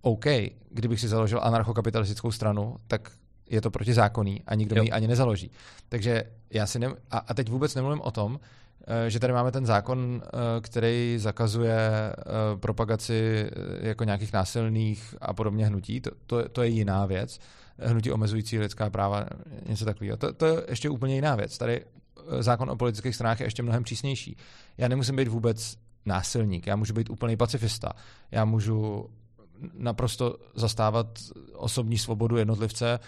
[0.00, 0.24] OK,
[0.70, 3.10] kdybych si založil anarchokapitalistickou stranu, tak
[3.50, 4.82] je to protizákonný a nikdo Jo.
[4.82, 5.50] mi ji ani nezaloží.
[5.88, 8.40] Takže já si ne, a, a teď vůbec nemluvím o tom,
[8.86, 10.28] eh, že tady máme ten zákon, eh,
[10.60, 12.14] který zakazuje eh,
[12.56, 13.50] propagaci
[13.80, 16.00] jako nějakých násilných a podobně hnutí.
[16.00, 17.38] To, to, to je jiná věc.
[17.78, 19.26] Hnutí omezující lidská práva,
[19.66, 20.16] něco takového.
[20.16, 21.58] To, to je ještě úplně jiná věc.
[21.58, 21.84] Tady
[22.40, 24.36] zákon o politických stranách je ještě mnohem přísnější.
[24.78, 27.92] Já nemusím být vůbec násilník, já můžu být úplný pacifista.
[28.30, 29.10] Já můžu
[29.74, 31.06] naprosto zastávat
[31.54, 33.00] osobní svobodu jednotlivce,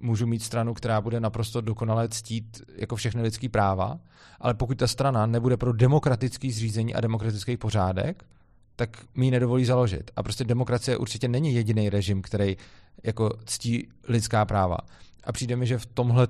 [0.00, 3.98] můžu mít stranu, která bude naprosto dokonale ctít jako všechny lidský práva,
[4.40, 8.24] ale pokud ta strana nebude pro demokratický zřízení a demokratický pořádek,
[8.76, 10.10] tak mi ji nedovolí založit.
[10.16, 12.56] A prostě demokracie určitě není jediný režim, který
[13.02, 14.76] jako ctí lidská práva.
[15.24, 16.28] A přijde mi, že v tomhle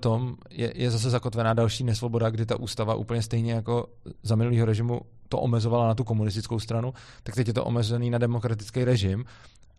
[0.50, 3.86] je, je zase zakotvená další nesvoboda, kdy ta ústava úplně stejně jako
[4.22, 8.18] za minulého režimu to omezovala na tu komunistickou stranu, tak teď je to omezený na
[8.18, 9.24] demokratický režim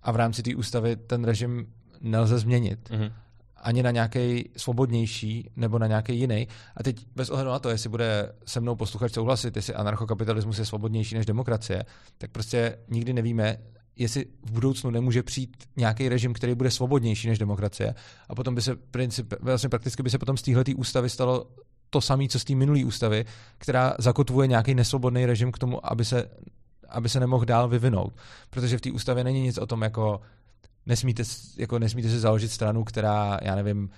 [0.04, 1.68] a v rámci té ústavy ten režim
[2.02, 2.90] nelze změnit.
[2.92, 3.12] Mhm.
[3.58, 6.48] Ani na nějaký svobodnější nebo na nějaký jiný.
[6.78, 10.66] A teď bez ohledu na to, jestli bude se mnou posluchač souhlasit, jestli anarchokapitalismus je
[10.66, 11.86] svobodnější než demokracie,
[12.18, 13.58] tak prostě nikdy nevíme,
[13.96, 17.96] jestli v budoucnu nemůže přijít nějaký režim, který bude svobodnější než demokracie.
[18.30, 21.48] A potom by se princip, vlastně prakticky by se potom z téhle ústavy stalo
[21.90, 23.26] to samé, co z té minulé ústavy,
[23.58, 26.30] která zakotvuje nějaký nesvobodný režim k tomu, aby se,
[26.90, 28.14] aby se nemohl dál vyvinout.
[28.50, 30.22] Protože v té ústavě není nic o tom, jako
[30.86, 31.24] nesmíte,
[31.58, 33.90] jako nesmíte si založit stranu, která, já nevím,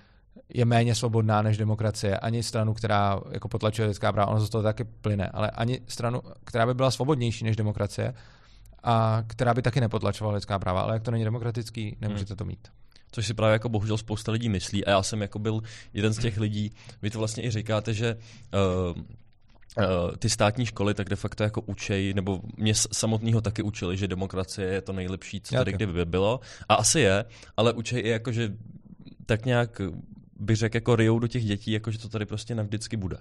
[0.53, 4.63] je méně svobodná než demokracie, ani stranu, která jako potlačuje lidská práva, ono z toho
[4.63, 8.13] taky plyne, ale ani stranu, která by byla svobodnější než demokracie
[8.87, 12.67] a která by taky nepotlačovala lidská práva, ale jak to není demokratický, nemůžete to mít.
[13.11, 15.61] Což si právě jako bohužel spousta lidí myslí a já jsem jako byl
[15.93, 16.71] jeden z těch lidí,
[17.01, 18.17] vy to vlastně i říkáte, že
[18.95, 23.97] uh, uh, ty státní školy tak de facto jako učej, nebo mě samotného taky učili,
[23.97, 25.83] že demokracie je to nejlepší, co tady taky.
[25.83, 26.39] kdy by bylo.
[26.69, 27.25] A asi je,
[27.57, 28.53] ale učej i jako, že
[29.25, 29.81] tak nějak
[30.39, 33.17] bych řekl jako ryjou do těch dětí, jako že to tady prostě navždycky bude.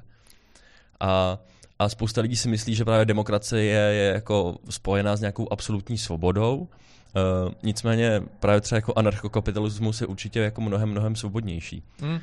[1.01, 1.39] A,
[1.79, 5.99] a spousta lidí si myslí, že právě demokracie je, je jako spojená s nějakou absolutní
[5.99, 6.69] svobodou,
[7.17, 11.83] Uh, nicméně právě třeba jako anarchokapitalismus je určitě jako mnohem, mnohem svobodnější.
[12.01, 12.13] Hmm.
[12.13, 12.21] Uh,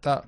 [0.00, 0.22] ta,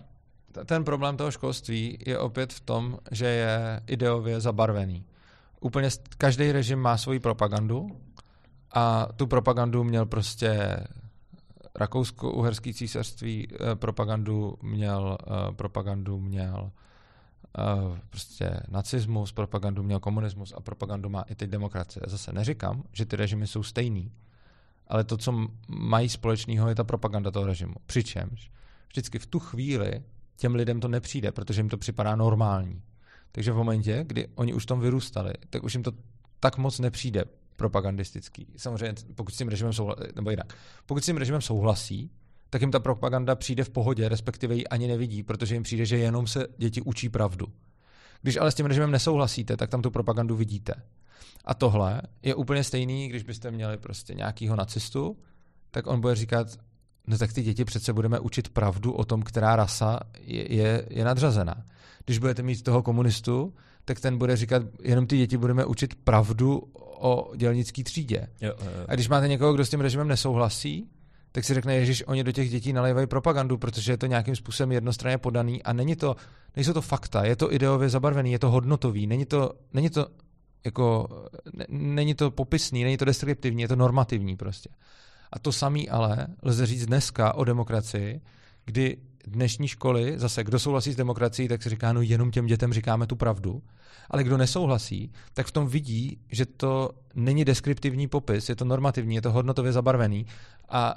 [0.52, 5.04] ta, ten problém toho školství je opět v tom, že je ideově zabarvený.
[5.60, 7.86] Úplně každý režim má svoji propagandu
[8.74, 10.76] a tu propagandu měl prostě
[11.74, 16.70] Rakousko-Uherský císařství, eh, propagandu měl, eh, propagandu měl
[17.58, 22.02] eh, prostě nacismus, propagandu měl komunismus a propagandu má i teď demokracie.
[22.06, 24.12] Zase neříkám, že ty režimy jsou stejný,
[24.88, 27.74] ale to, co mají společného, je ta propaganda toho režimu.
[27.86, 28.50] Přičemž
[28.88, 30.02] vždycky v tu chvíli
[30.36, 32.82] těm lidem to nepřijde, protože jim to připadá normální.
[33.32, 35.92] Takže v momentě, kdy oni už v tom vyrůstali, tak už jim to
[36.40, 37.24] tak moc nepřijde
[37.56, 38.46] propagandistický.
[38.56, 40.54] Samozřejmě, pokud s tím režimem souhlasí, nebo jinak,
[40.86, 42.10] pokud s tím režimem souhlasí,
[42.50, 45.98] tak jim ta propaganda přijde v pohodě, respektive ji ani nevidí, protože jim přijde, že
[45.98, 47.46] jenom se děti učí pravdu.
[48.22, 50.74] Když ale s tím režimem nesouhlasíte, tak tam tu propagandu vidíte.
[51.44, 55.16] A tohle je úplně stejný, když byste měli prostě nějakýho nacistu,
[55.70, 56.48] tak on bude říkat,
[57.06, 61.04] no tak ty děti přece budeme učit pravdu o tom, která rasa je, je, je
[61.04, 61.64] nadřazená.
[62.04, 63.54] Když budete mít toho komunistu,
[63.84, 66.62] tak ten bude říkat, jenom ty děti budeme učit pravdu
[66.98, 68.28] o dělnické třídě.
[68.40, 68.84] Jo, jo, jo.
[68.88, 70.90] A když máte někoho, kdo s tím režimem nesouhlasí,
[71.34, 74.72] tak si řekne, Ježíš, oni do těch dětí nalévají propagandu, protože je to nějakým způsobem
[74.72, 76.16] jednostranně podaný a není to,
[76.56, 80.06] nejsou to fakta, je to ideově zabarvený, je to hodnotový, není to, není to
[80.64, 81.08] jako,
[81.52, 84.68] ne, není to popisný, není to deskriptivní, je to normativní prostě.
[85.32, 88.20] A to samý ale lze říct dneska o demokracii,
[88.64, 92.72] kdy dnešní školy, zase kdo souhlasí s demokracií, tak si říká, no jenom těm dětem
[92.72, 93.62] říkáme tu pravdu,
[94.10, 99.14] ale kdo nesouhlasí, tak v tom vidí, že to není deskriptivní popis, je to normativní,
[99.14, 100.26] je to hodnotově zabarvený
[100.68, 100.94] a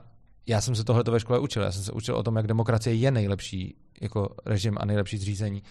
[0.48, 1.64] já jsem se tohle ve škole učil.
[1.64, 5.64] Já jsem se učil o tom, jak demokracie je nejlepší jako režim a nejlepší zřízení.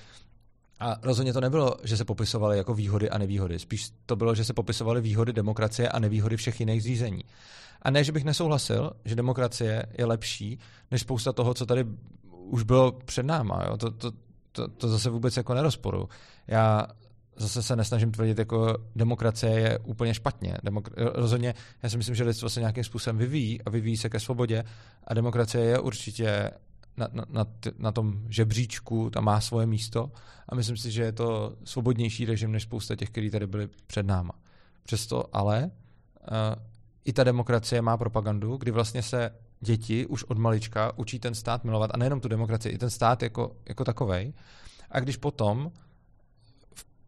[0.80, 3.58] A rozhodně to nebylo, že se popisovaly jako výhody a nevýhody.
[3.58, 7.24] Spíš to bylo, že se popisovaly výhody demokracie a nevýhody všech jiných zřízení.
[7.82, 10.58] A ne, že bych nesouhlasil, že demokracie je lepší
[10.90, 11.86] než spousta toho, co tady
[12.30, 13.64] už bylo před náma.
[13.66, 13.76] Jo?
[13.76, 14.12] To, to,
[14.52, 16.08] to, to zase vůbec jako nerozporu.
[16.46, 16.86] Já
[17.36, 20.58] zase se nesnažím tvrdit, jako demokracie je úplně špatně.
[20.64, 24.20] Demok- rozhodně, já si myslím, že lidstvo se nějakým způsobem vyvíjí a vyvíjí se ke
[24.20, 24.64] svobodě
[25.06, 26.50] a demokracie je určitě
[26.96, 30.10] na, na, na, t- na tom žebříčku, tam má svoje místo
[30.48, 34.06] a myslím si, že je to svobodnější režim než spousta těch, kteří tady byli před
[34.06, 34.32] náma.
[34.82, 36.62] Přesto ale uh,
[37.04, 41.64] i ta demokracie má propagandu, kdy vlastně se děti už od malička učí ten stát
[41.64, 44.32] milovat a nejenom tu demokracii, i ten stát jako, jako takovej.
[44.90, 45.72] A když potom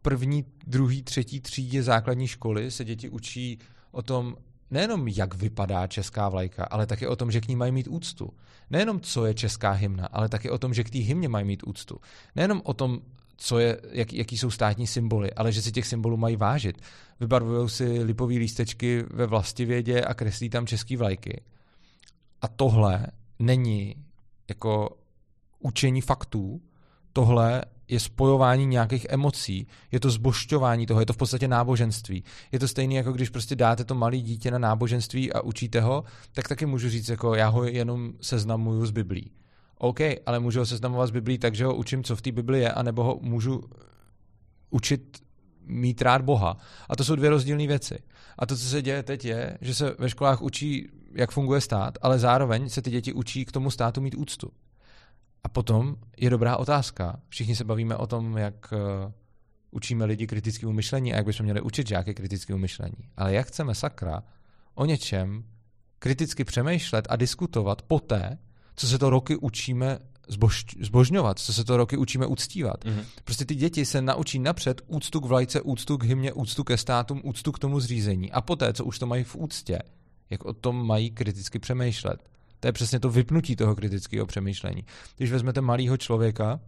[0.02, 3.58] první, druhý, třetí třídě základní školy se děti učí
[3.90, 4.36] o tom,
[4.70, 8.30] nejenom jak vypadá česká vlajka, ale taky o tom, že k ní mají mít úctu.
[8.70, 11.62] Nejenom co je česká hymna, ale taky o tom, že k té hymně mají mít
[11.66, 12.00] úctu.
[12.36, 13.00] Nejenom o tom,
[13.36, 16.82] co je, jak, jaký jsou státní symboly, ale že si těch symbolů mají vážit.
[17.20, 21.42] Vybarvují si lipový lístečky ve vlastivědě a kreslí tam český vlajky.
[22.42, 23.06] A tohle
[23.38, 23.94] není
[24.48, 24.98] jako
[25.58, 26.60] učení faktů,
[27.12, 32.24] tohle je spojování nějakých emocí, je to zbošťování toho, je to v podstatě náboženství.
[32.52, 36.04] Je to stejné, jako když prostě dáte to malé dítě na náboženství a učíte ho,
[36.32, 39.30] tak taky můžu říct, jako já ho jenom seznamuju s Biblí.
[39.78, 42.60] OK, ale můžu ho seznamovat s Biblí tak, že ho učím, co v té Bibli
[42.60, 43.60] je, anebo ho můžu
[44.70, 45.18] učit
[45.66, 46.56] mít rád Boha.
[46.88, 47.98] A to jsou dvě rozdílné věci.
[48.38, 51.98] A to, co se děje teď, je, že se ve školách učí, jak funguje stát,
[52.02, 54.50] ale zároveň se ty děti učí k tomu státu mít úctu.
[55.44, 57.20] A potom je dobrá otázka.
[57.28, 59.12] Všichni se bavíme o tom, jak uh,
[59.70, 63.08] učíme lidi kritickému myšlení a jak bychom měli učit žáky kritickému myšlení.
[63.16, 64.22] Ale jak chceme sakra
[64.74, 65.44] o něčem
[65.98, 68.38] kriticky přemýšlet a diskutovat poté,
[68.76, 69.98] co se to roky učíme
[70.28, 72.84] zbož, zbožňovat, co se to roky učíme uctívat.
[72.84, 73.04] Mm-hmm.
[73.24, 77.20] Prostě ty děti se naučí napřed úctu k vlajce, úctu k hymně, úctu ke státům,
[77.24, 78.32] úctu k tomu zřízení.
[78.32, 79.78] A poté, co už to mají v úctě,
[80.30, 82.28] jak o tom mají kriticky přemýšlet.
[82.60, 84.84] To je přesně to vypnutí toho kritického přemýšlení.
[85.16, 86.60] Když vezmete malého člověka,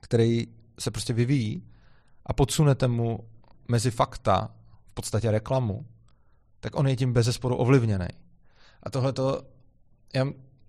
[0.00, 0.46] který
[0.78, 1.62] se prostě vyvíjí
[2.26, 3.18] a podsunete mu
[3.68, 4.54] mezi fakta,
[4.90, 5.86] v podstatě reklamu,
[6.60, 8.08] tak on je tím bez zesporu ovlivněný.
[8.82, 9.42] A tohle to,
[10.14, 10.24] já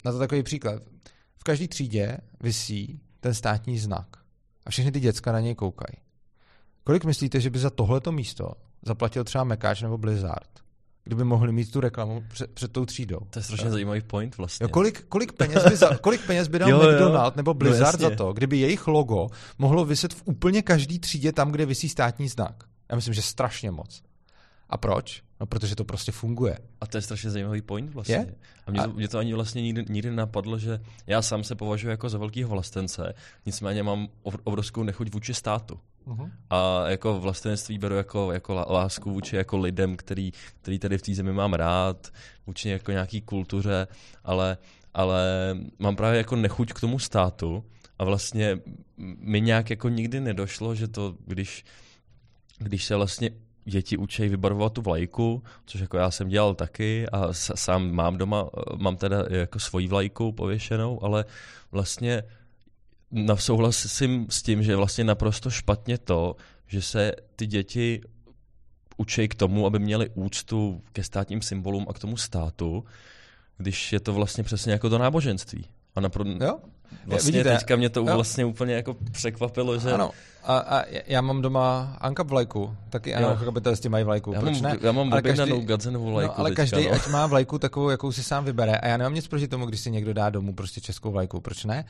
[0.05, 0.83] na to takový příklad.
[1.37, 4.07] V každé třídě visí ten státní znak
[4.65, 5.97] a všechny ty děcka na něj koukají.
[6.83, 10.66] Kolik myslíte, že by za tohleto místo zaplatil třeba Mekáč nebo Blizzard?
[11.07, 13.19] Kdyby mohli mít tu reklamu před, před tou třídou.
[13.29, 14.63] To je strašně zajímavý point vlastně.
[14.63, 17.99] Jo, kolik, kolik, peněz by za, kolik peněz by dal jo, McDonald nebo no, Blizzard
[17.99, 21.89] no, za to, kdyby jejich logo mohlo vyset v úplně každý třídě tam, kde vysí
[21.89, 22.63] státní znak?
[22.89, 24.01] Já myslím, že strašně moc.
[24.69, 25.23] A proč?
[25.39, 26.57] No, protože to prostě funguje.
[26.81, 28.15] A to je strašně zajímavý point vlastně.
[28.15, 28.35] Je?
[28.67, 28.87] A mě, a...
[28.87, 32.49] mě to ani vlastně nikdy, nikdy napadlo, že já sám se považuji jako za velkého
[32.49, 33.13] vlastence,
[33.45, 35.79] nicméně mám obrovskou nechuť vůči státu.
[36.07, 36.31] Uh-huh.
[36.49, 41.13] A jako vlastenství beru jako, jako lásku vůči jako lidem, který, který tady v té
[41.13, 42.07] zemi mám rád,
[42.47, 43.87] vůči jako nějaký kultuře,
[44.23, 44.57] ale,
[44.93, 45.23] ale
[45.79, 47.63] mám právě jako nechuť k tomu státu
[47.99, 48.59] a vlastně
[49.19, 51.65] mi nějak jako nikdy nedošlo, že to, když,
[52.57, 53.29] když se vlastně
[53.65, 58.49] děti učí vybarvovat tu vlajku, což jako já jsem dělal taky a sám mám doma,
[58.77, 61.25] mám teda jako svoji vlajku pověšenou, ale
[61.71, 62.23] vlastně
[63.35, 66.35] souhlasím s tím, že je vlastně naprosto špatně to,
[66.67, 68.01] že se ty děti
[68.97, 72.85] učí k tomu, aby měli úctu ke státním symbolům a k tomu státu,
[73.57, 75.65] když je to vlastně přesně jako to náboženství.
[75.95, 76.59] A napr- jo?
[77.05, 78.05] Vlastně Vidíte, teďka mě to jo.
[78.05, 79.91] vlastně úplně jako překvapilo, že...
[79.93, 80.11] Ano,
[80.43, 84.77] a, a já mám doma Ankap vlajku, taky anarchokapitalisti mají vlajku, já proč mám, ne?
[84.81, 86.93] Já mám objednanou Gadzenovou vlajku no, ale teďka, každý no.
[86.93, 89.79] ať má vlajku takovou, jakou si sám vybere a já nemám nic proti tomu, když
[89.79, 91.85] si někdo dá domů prostě českou vlajku, proč ne?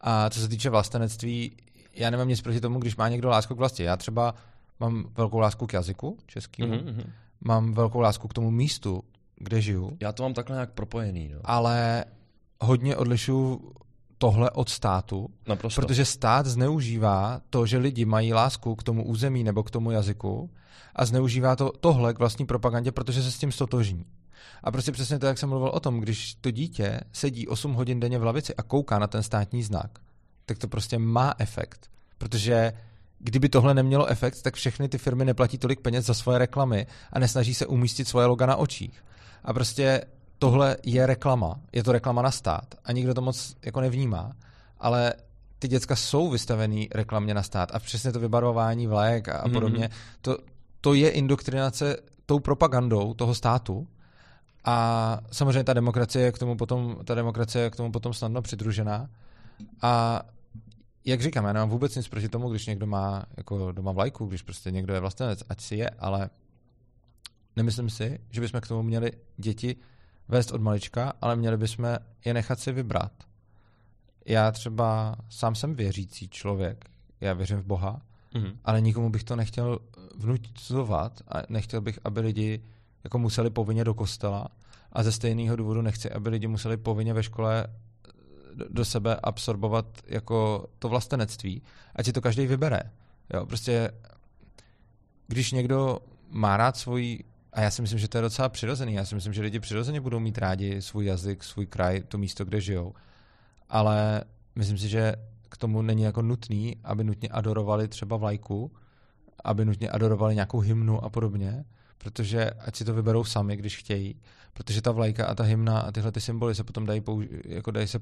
[0.00, 1.52] A co se týče vlastenectví,
[1.94, 3.82] já nemám nic proti tomu, když má někdo lásku k vlasti.
[3.82, 4.34] Já třeba
[4.80, 7.04] mám velkou lásku k jazyku českému, mm-hmm.
[7.40, 9.02] mám velkou lásku k tomu místu,
[9.36, 9.96] kde žiju.
[10.00, 11.30] Já to mám takhle nějak propojený.
[11.34, 11.40] No.
[11.44, 12.04] Ale
[12.60, 13.72] hodně odlišuju
[14.22, 15.80] tohle od státu, Naprosto.
[15.80, 20.50] protože stát zneužívá to, že lidi mají lásku k tomu území nebo k tomu jazyku
[20.96, 24.04] a zneužívá to tohle k vlastní propagandě, protože se s tím stotožní.
[24.64, 28.00] A prostě přesně to, jak jsem mluvil o tom, když to dítě sedí 8 hodin
[28.00, 29.98] denně v lavici a kouká na ten státní znak,
[30.46, 31.90] tak to prostě má efekt.
[32.18, 32.72] Protože
[33.18, 37.18] kdyby tohle nemělo efekt, tak všechny ty firmy neplatí tolik peněz za svoje reklamy a
[37.18, 39.04] nesnaží se umístit svoje loga na očích.
[39.44, 40.02] A prostě
[40.42, 41.60] tohle je reklama.
[41.72, 44.32] Je to reklama na stát a nikdo to moc jako nevnímá.
[44.78, 45.12] Ale
[45.58, 49.52] ty děcka jsou vystavený reklamě na stát a přesně to vybarvování vlajek a, a mhm.
[49.52, 50.18] podobně, mm-hmm.
[50.20, 50.38] to,
[50.80, 53.88] to je indoktrinace tou propagandou toho státu
[54.64, 58.42] a samozřejmě ta demokracie je k tomu potom, ta demokracie je k tomu potom snadno
[58.42, 59.10] přidružená.
[59.82, 60.22] A
[61.04, 64.42] jak říkám, já nemám vůbec nic proti tomu, když někdo má jako doma vlajku, když
[64.42, 66.30] prostě někdo je vlastenec, ať si je, ale
[67.56, 69.76] nemyslím si, že bychom k tomu měli děti
[70.32, 73.12] vést od malička, ale měli bychom je nechat si vybrat.
[74.26, 76.84] Já třeba sám jsem věřící člověk,
[77.20, 78.00] já věřím v Boha,
[78.34, 78.56] mm-hmm.
[78.64, 79.78] ale nikomu bych to nechtěl
[80.16, 82.62] vnucovat a nechtěl bych, aby lidi
[83.04, 84.48] jako museli povinně do kostela
[84.92, 87.66] a ze stejného důvodu nechci, aby lidi museli povinně ve škole
[88.70, 91.62] do sebe absorbovat jako to vlastenectví,
[91.96, 92.80] ať si to každý vybere.
[93.34, 93.90] Jo, prostě
[95.28, 95.98] když někdo
[96.30, 99.32] má rád svůj, a já si myslím, že to je docela přirozený, já si myslím,
[99.32, 102.94] že lidi přirozeně budou mít rádi svůj jazyk, svůj kraj, to místo, kde žijou,
[103.68, 104.24] ale
[104.56, 105.14] myslím si, že
[105.48, 108.72] k tomu není jako nutný, aby nutně adorovali třeba vlajku,
[109.44, 111.64] aby nutně adorovali nějakou hymnu a podobně,
[111.98, 114.16] protože ať si to vyberou sami, když chtějí,
[114.52, 117.70] protože ta vlajka a ta hymna a tyhle ty symboly se potom dají, použi- jako
[117.70, 118.00] dají se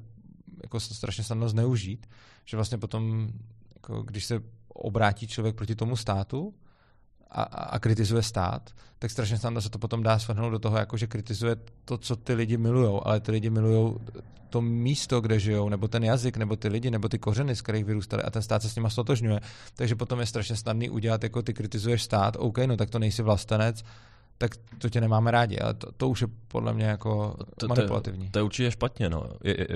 [0.63, 2.09] jako strašně snadno zneužít,
[2.45, 3.29] že vlastně potom,
[3.75, 6.53] jako když se obrátí člověk proti tomu státu
[7.31, 10.97] a, a kritizuje stát, tak strašně snadno se to potom dá svrhnout do toho, jako
[10.97, 13.99] že kritizuje to, co ty lidi milujou, ale ty lidi milujou
[14.49, 17.85] to místo, kde žijou, nebo ten jazyk, nebo ty lidi, nebo ty kořeny, z kterých
[17.85, 19.39] vyrůstali a ten stát se s nima stotožňuje.
[19.75, 23.23] Takže potom je strašně snadný udělat, jako ty kritizuješ stát, OK, no tak to nejsi
[23.23, 23.83] vlastenec,
[24.37, 28.25] tak to tě nemáme rádi, ale to, to už je podle mě jako to, manipulativní.
[28.25, 29.23] To, to je určitě špatně, no.
[29.43, 29.67] Je, je,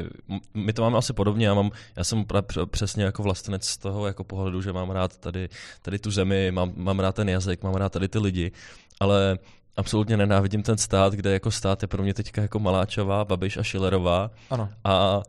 [0.54, 2.26] my to máme asi podobně, já, mám, já jsem
[2.72, 5.50] přesně jako vlastenec z toho jako pohledu, že mám rád tady,
[5.82, 8.52] tady tu zemi, mám, mám rád ten jazyk, mám rád tady ty lidi,
[9.00, 9.38] ale
[9.78, 13.64] absolutně nenávidím ten stát, kde jako stát je pro mě teďka jako Maláčová, Babiš a
[13.64, 14.32] Šilerová.
[14.50, 14.70] Ano.
[14.84, 15.22] A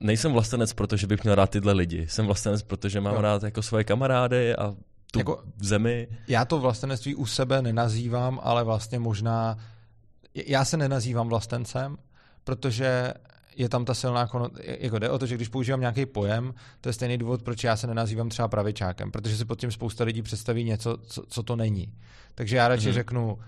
[0.00, 2.06] nejsem vlastenec, protože bych měl rád tyhle lidi.
[2.08, 3.20] Jsem vlastenec, protože mám jo.
[3.20, 4.74] rád jako svoje kamarády a
[5.24, 6.08] tu jako, zemi.
[6.28, 9.58] Já to vlastenectví u sebe nenazývám, ale vlastně možná,
[10.34, 11.96] já se nenazývám vlastencem,
[12.44, 13.14] protože
[13.56, 14.48] je tam ta silná kono...
[14.62, 17.76] jako jde o to, že když používám nějaký pojem, to je stejný důvod, proč já
[17.76, 21.56] se nenazývám třeba pravičákem, protože si pod tím spousta lidí představí něco, co, co to
[21.56, 21.92] není.
[22.34, 22.92] Takže já radši mm-hmm.
[22.92, 23.38] řeknu,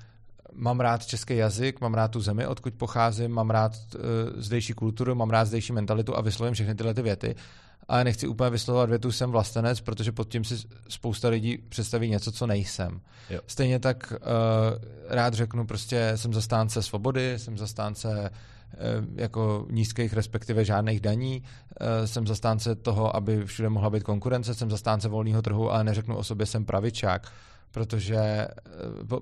[0.55, 4.01] mám rád český jazyk, mám rád tu zemi, odkud pocházím, mám rád uh,
[4.37, 7.35] zdejší kulturu, mám rád zdejší mentalitu a vyslovím všechny tyhle ty věty
[7.89, 10.55] ale nechci úplně vyslovovat větu jsem vlastenec, protože pod tím si
[10.89, 13.01] spousta lidí představí něco, co nejsem.
[13.31, 13.41] Jo.
[13.47, 14.19] Stejně tak uh,
[15.09, 21.43] rád řeknu prostě jsem zastánce svobody, jsem zastánce uh, jako nízkých, respektive žádných daní,
[22.05, 26.25] jsem zastánce toho, aby všude mohla být konkurence, jsem zastánce volného trhu, ale neřeknu o
[26.25, 27.33] sobě jsem pravičák
[27.70, 28.48] protože eh,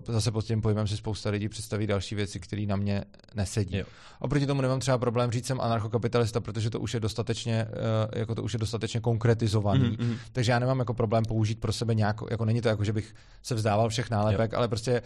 [0.09, 3.05] zase pod tím pojmem si spousta lidí představí další věci, které na mě
[3.35, 3.77] nesedí.
[3.77, 3.85] Jo.
[4.21, 7.67] Oproti tomu nemám třeba problém říct jsem anarchokapitalista, protože to už je dostatečně,
[8.15, 10.17] eh, jako to už je dostatečně konkretizovaný, mm-hmm.
[10.33, 13.15] takže já nemám jako problém použít pro sebe nějak, jako není to jako, že bych
[13.43, 14.59] se vzdával všech nálepek, jo.
[14.59, 15.03] ale prostě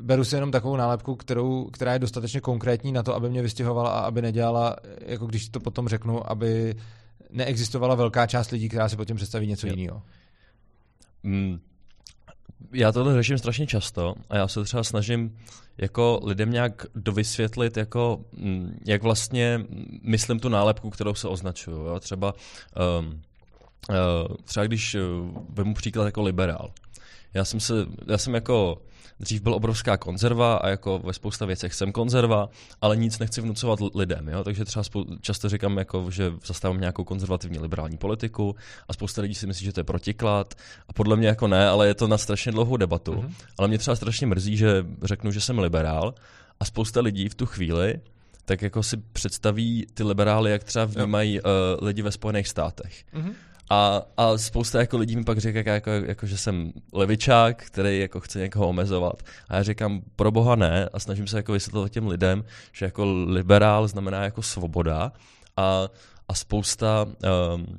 [0.00, 3.90] beru si jenom takovou nálepku, kterou, která je dostatečně konkrétní na to, aby mě vystihovala
[3.90, 6.76] a aby nedělala, jako když to potom řeknu, aby
[7.30, 10.02] neexistovala velká část lidí, která si potom představí něco jiného.
[11.22, 11.60] Mm,
[12.72, 15.38] já tohle řeším strašně často a já se třeba snažím
[15.78, 19.60] jako lidem nějak dovysvětlit, jako, mm, jak vlastně
[20.02, 21.76] myslím tu nálepku, kterou se označuju.
[21.76, 22.00] Jo?
[22.00, 22.34] Třeba,
[23.00, 23.20] um,
[23.88, 25.02] uh, třeba když uh,
[25.48, 26.70] vemu příklad jako liberál.
[27.34, 27.74] Já jsem, se,
[28.06, 28.82] já jsem jako
[29.20, 32.48] dřív byl obrovská konzerva a jako ve spousta věcech jsem konzerva,
[32.80, 34.44] ale nic nechci vnucovat lidem, jo?
[34.44, 38.56] takže třeba spou- často říkám, jako, že zastávám nějakou konzervativní liberální politiku
[38.88, 40.54] a spousta lidí si myslí, že to je protiklad
[40.88, 43.12] a podle mě jako ne, ale je to na strašně dlouhou debatu.
[43.12, 43.32] Mm-hmm.
[43.58, 46.14] Ale mě třeba strašně mrzí, že řeknu, že jsem liberál
[46.60, 48.00] a spousta lidí v tu chvíli
[48.46, 51.48] tak jako si představí ty liberály, jak třeba vnímají uh,
[51.86, 53.04] lidi ve Spojených státech.
[53.14, 53.32] Mm-hmm.
[53.70, 58.20] A, a spousta jako lidí mi pak říká, jako, jako, že jsem levičák, který jako
[58.20, 59.22] chce někoho omezovat.
[59.48, 63.04] A já říkám, pro boha ne, a snažím se jako vysvětlovat těm lidem, že jako
[63.26, 65.12] liberál znamená jako svoboda
[65.56, 65.88] a,
[66.28, 67.06] a spousta...
[67.54, 67.78] Um,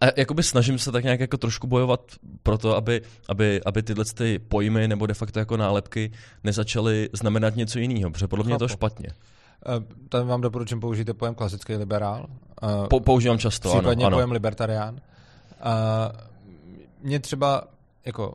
[0.00, 2.00] a jakoby snažím se tak nějak jako trošku bojovat
[2.42, 6.12] pro to, aby, aby, aby tyhle ty pojmy nebo de facto jako nálepky
[6.44, 9.08] nezačaly znamenat něco jiného, protože podle mě je to špatně.
[9.08, 12.26] Uh, tam vám doporučím použít pojem klasický liberál.
[12.62, 15.00] Uh, po, používám často, Případně ano, pojem libertarián.
[15.60, 16.12] A
[17.02, 17.64] mě třeba,
[18.06, 18.34] jako,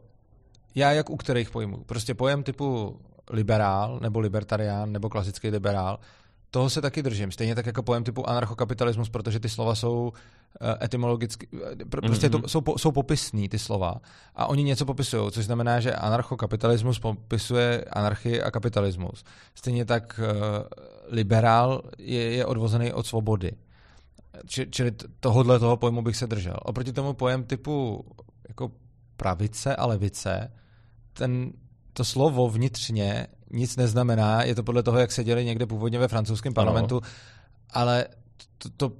[0.76, 6.00] já jak u kterých pojmů, prostě pojem typu liberál, nebo libertarián, nebo klasický liberál,
[6.56, 7.32] toho se taky držím.
[7.32, 10.14] Stejně tak jako pojem typu anarchokapitalismus, protože ty slova jsou
[10.62, 11.48] eh, etymologicky,
[11.82, 12.48] eh, prostě to, mhm.
[12.48, 13.96] jsou, jsou popisný ty slova
[14.36, 19.24] a oni něco popisují, což znamená, že anarchokapitalismus popisuje anarchii a kapitalismus.
[19.56, 20.64] Stejně tak uh,
[21.08, 23.52] liberál je, je odvozený od svobody.
[24.48, 26.56] Či, čili tohohle toho pojmu bych se držel.
[26.62, 28.06] Oproti tomu pojem typu
[28.48, 28.72] jako
[29.18, 30.52] pravice a levice,
[31.14, 31.52] ten,
[31.94, 36.08] to slovo vnitřně nic neznamená, je to podle toho, jak se děli někde původně ve
[36.08, 37.12] francouzském parlamentu, ano.
[37.70, 38.06] ale
[38.58, 38.92] to, to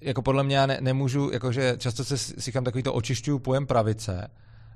[0.00, 4.30] jako podle mě já ne, nemůžu, jakože často se říkám takový to očišťuju pojem pravice,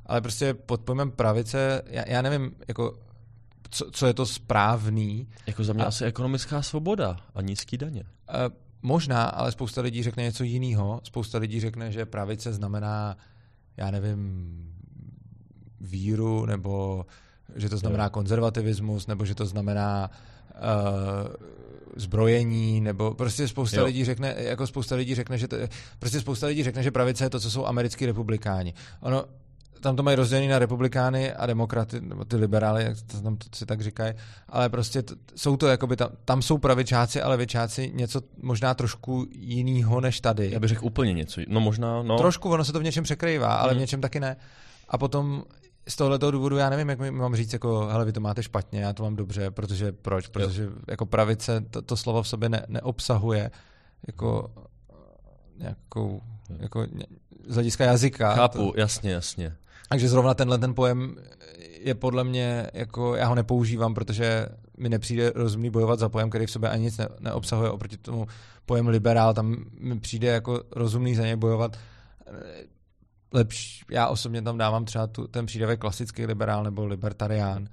[0.07, 2.99] ale prostě pod pojmem pravice, já, já nevím, jako
[3.71, 5.29] co, co je to správný.
[5.47, 8.03] Jako za mě a, asi ekonomická svoboda a nízký daně.
[8.03, 11.01] Uh, Možná, ale spousta lidí řekne něco jiného.
[11.05, 13.17] Spousta lidí řekne, že pravice znamená,
[13.77, 14.19] já nevím,
[15.81, 17.07] víru, nebo
[17.57, 20.11] že to znamená konzervativismus, nebo že to znamená
[20.55, 21.35] uh,
[21.97, 23.87] zbrojení, nebo prostě spousta jo.
[23.87, 25.57] lidí řekne, jako spousta lidí řekne, že to,
[25.99, 28.75] prostě spousta lidí řekne, že pravice je to, co jsou americký republikáni.
[29.01, 29.25] Ono,
[29.81, 33.47] tam to mají rozdělený na republikány a demokraty, nebo ty liberály, jak to tam to
[33.55, 34.15] si tak říkají,
[34.49, 39.27] ale prostě t- jsou to jakoby, tam, tam jsou pravičáci a levičáci něco možná trošku
[39.33, 40.51] jiného než tady.
[40.53, 42.19] Já bych řekl úplně něco, no možná, no.
[42.19, 43.77] Trošku, ono se to v něčem překrývá, ale mm.
[43.77, 44.37] v něčem taky ne.
[44.89, 45.45] A potom
[45.89, 48.81] z tohoto důvodu já nevím, jak mi mám říct, jako, hele, vy to máte špatně,
[48.81, 50.29] já to mám dobře, protože proč?
[50.29, 50.71] Protože jo.
[50.89, 53.51] jako pravice to, to slovo v sobě ne, neobsahuje
[54.07, 54.51] jako
[55.59, 56.21] nějakou,
[56.59, 56.87] jako
[57.47, 58.35] z hlediska jazyka.
[58.35, 59.57] Chápu, to, jasně, jasně.
[59.89, 61.17] Takže zrovna tenhle ten pojem
[61.81, 64.47] je podle mě, jako já ho nepoužívám, protože
[64.79, 68.27] mi nepřijde rozumný bojovat za pojem, který v sobě ani nic ne, neobsahuje oproti tomu
[68.67, 71.77] pojem liberál, tam mi přijde jako rozumný za něj bojovat.
[73.33, 77.69] Lepší, já osobně tam dávám třeba tu, ten přídavek klasický liberál nebo libertarián,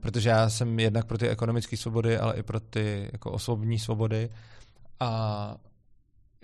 [0.00, 4.30] protože já jsem jednak pro ty ekonomické svobody, ale i pro ty jako osobní svobody
[5.00, 5.54] a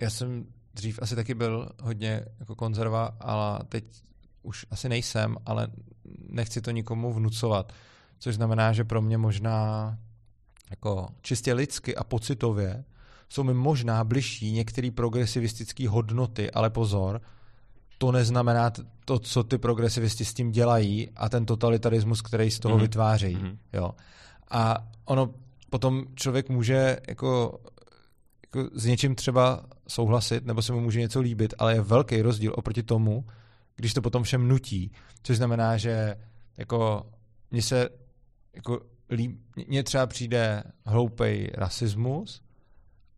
[0.01, 3.83] já jsem dřív asi taky byl hodně jako konzerva, ale teď
[4.45, 5.67] už asi nejsem, ale
[6.29, 7.73] nechci to nikomu vnucovat.
[8.19, 9.97] Což znamená, že pro mě možná
[10.69, 12.83] jako čistě lidsky a pocitově
[13.29, 17.21] jsou mi možná bližší některé progresivistické hodnoty, ale pozor,
[17.97, 18.71] to neznamená
[19.05, 22.81] to, co ty progresivisti s tím dělají a ten totalitarismus, který z toho mm-hmm.
[22.81, 23.37] vytvářejí.
[23.37, 23.57] Mm-hmm.
[23.73, 23.91] Jo.
[24.51, 25.33] A ono
[25.69, 27.59] potom člověk může jako,
[28.45, 32.53] jako s něčím třeba souhlasit, nebo se mu může něco líbit, ale je velký rozdíl
[32.55, 33.25] oproti tomu,
[33.75, 34.91] když to potom všem nutí.
[35.23, 36.15] Což znamená, že
[36.57, 37.11] jako
[37.51, 37.89] mně se
[38.55, 42.41] jako líb, mně třeba přijde hloupej rasismus,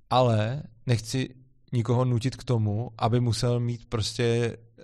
[0.10, 1.30] ale nechci
[1.74, 4.84] nikoho nutit k tomu, aby musel mít prostě eh,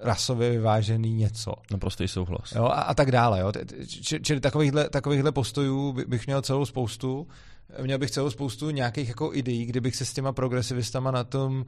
[0.00, 1.54] rasově vyvážený něco.
[1.70, 2.52] Naprostý souhlas.
[2.52, 3.40] Jo, a, a tak dále.
[3.40, 3.52] Jo.
[3.86, 7.28] Č, čili takovýchhle, takovýchhle postojů bych měl celou spoustu.
[7.82, 11.64] Měl bych celou spoustu nějakých jako ideí, kdybych se s těma progresivistama na tom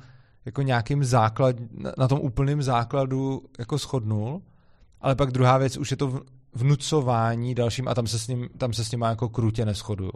[0.47, 1.57] jako nějakým základ,
[1.99, 4.43] na tom úplném základu jako shodnul,
[5.01, 6.21] ale pak druhá věc už je to
[6.55, 10.13] vnucování dalším a tam se s ním, tam se s nima jako krutě neschoduju.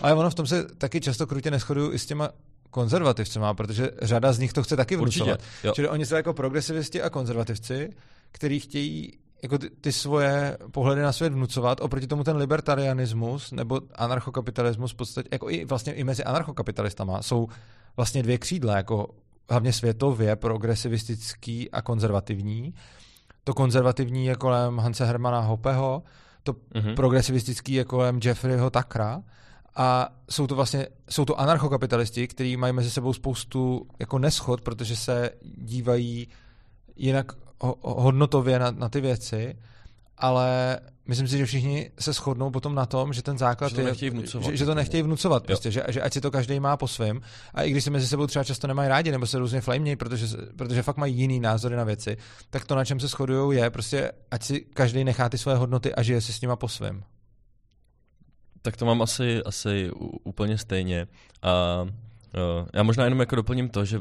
[0.00, 2.30] Ale ono v tom se taky často krutě neschoduju i s těma
[2.70, 5.40] konzervativcema, protože řada z nich to chce taky vnucovat.
[5.40, 7.90] Určitě, Čili oni jsou jako progresivisti a konzervativci,
[8.32, 9.12] kteří chtějí
[9.42, 14.94] jako ty, ty svoje pohledy na svět vnucovat, oproti tomu ten libertarianismus nebo anarchokapitalismus v
[14.94, 17.48] podstatě, jako i vlastně i mezi anarchokapitalistama jsou
[17.96, 19.08] vlastně dvě křídla, jako
[19.48, 22.74] hlavně světově progresivistický a konzervativní.
[23.44, 26.02] To konzervativní je kolem Hanse Hermana Hopeho,
[26.42, 26.94] to mm-hmm.
[26.94, 29.22] progresivistický je kolem Jeffreyho Takra
[29.76, 34.96] a jsou to vlastně, jsou to anarchokapitalisti, kteří mají mezi sebou spoustu jako neschod, protože
[34.96, 36.28] se dívají
[36.96, 37.32] jinak
[37.82, 39.56] hodnotově na, na ty věci,
[40.18, 43.80] ale myslím si, že všichni se shodnou potom na tom, že ten základ že to
[43.80, 46.60] je, nechtějí vnucovat, že, že to nechtějí vnucovat, prostě, že, že ať si to každý
[46.60, 47.20] má po svém.
[47.54, 50.26] A i když se mezi sebou třeba často nemají rádi, nebo se různě flamenějí, protože,
[50.56, 52.16] protože fakt mají jiný názory na věci,
[52.50, 55.94] tak to, na čem se shodují, je prostě, ať si každý nechá ty své hodnoty
[55.94, 57.02] a žije si s nima po svém.
[58.62, 59.90] Tak to mám asi, asi
[60.24, 61.06] úplně stejně.
[61.42, 64.00] A uh, já možná jenom jako doplním to, že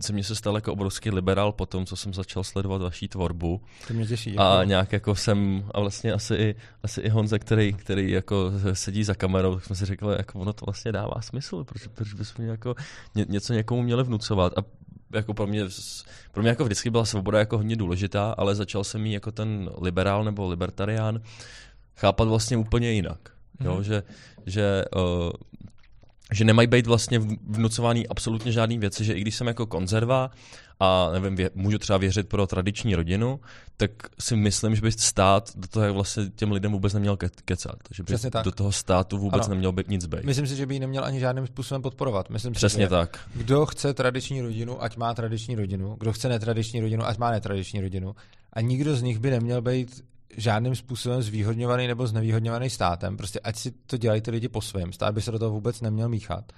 [0.00, 3.60] se mě se stal jako obrovský liberál po tom, co jsem začal sledovat vaší tvorbu.
[3.88, 4.36] To mě těší.
[4.36, 9.04] A nějak jako jsem, a vlastně asi i, asi i Honza, který, který jako sedí
[9.04, 12.44] za kamerou, tak jsme si řekli, jako ono to vlastně dává smysl, proč, proč bychom
[12.44, 12.74] jako
[13.14, 14.58] ně, něco někomu měli vnucovat.
[14.58, 14.62] A
[15.14, 15.64] jako pro mě,
[16.32, 19.70] pro mě jako vždycky byla svoboda jako hodně důležitá, ale začal jsem jí jako ten
[19.80, 21.20] liberál nebo libertarián
[21.96, 23.18] chápat vlastně úplně jinak.
[23.28, 23.66] Mm-hmm.
[23.66, 23.84] Jo, mhm.
[23.84, 24.02] že,
[24.46, 25.30] že uh,
[26.32, 27.18] že nemají být vlastně
[27.48, 30.30] vnucovaný absolutně žádný věci, že i když jsem jako konzerva
[30.80, 33.40] a nevím, vě, můžu třeba věřit pro tradiční rodinu,
[33.76, 37.76] tak si myslím, že by stát do toho vlastně těm lidem vůbec neměl ke- kecat.
[37.94, 38.44] Že by Přesně tak.
[38.44, 39.54] do toho státu vůbec ano.
[39.54, 40.24] neměl být nic být.
[40.24, 42.30] Myslím si, že by ji neměl ani žádným způsobem podporovat.
[42.30, 43.20] Myslím Přesně si, že tak.
[43.34, 45.96] Kdo chce tradiční rodinu, ať má tradiční rodinu.
[45.98, 48.14] Kdo chce netradiční rodinu, ať má netradiční rodinu.
[48.52, 50.04] A nikdo z nich by neměl být
[50.36, 53.16] žádným způsobem zvýhodňovaný nebo znevýhodňovaný státem.
[53.16, 54.92] Prostě ať si to dělají ty lidi po svém.
[54.92, 56.52] Stát by se do toho vůbec neměl míchat.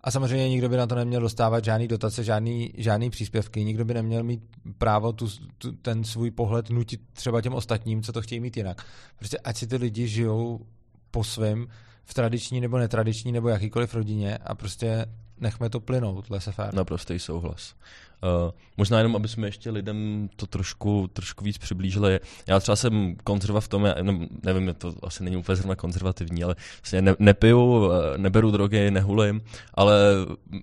[0.00, 3.94] A samozřejmě nikdo by na to neměl dostávat žádný dotace, žádný, žádný příspěvky, nikdo by
[3.94, 4.40] neměl mít
[4.78, 5.28] právo tu,
[5.58, 8.84] tu, ten svůj pohled nutit třeba těm ostatním, co to chtějí mít jinak.
[9.18, 10.66] Prostě ať si ty lidi žijou
[11.10, 11.66] po svém,
[12.04, 15.06] v tradiční nebo netradiční nebo jakýkoliv rodině a prostě
[15.40, 16.74] nechme to plynout, laissez-faire.
[16.74, 17.74] Naprostý souhlas.
[18.22, 22.20] Uh, možná jenom, aby jsme ještě lidem to trošku, trošku víc přiblížili.
[22.46, 26.44] Já třeba jsem konzerva v tom, já, no, nevím, to asi není úplně zrovna konzervativní,
[26.44, 29.40] ale vlastně ne, nepiju, eh, neberu drogy, nehulím,
[29.74, 29.94] ale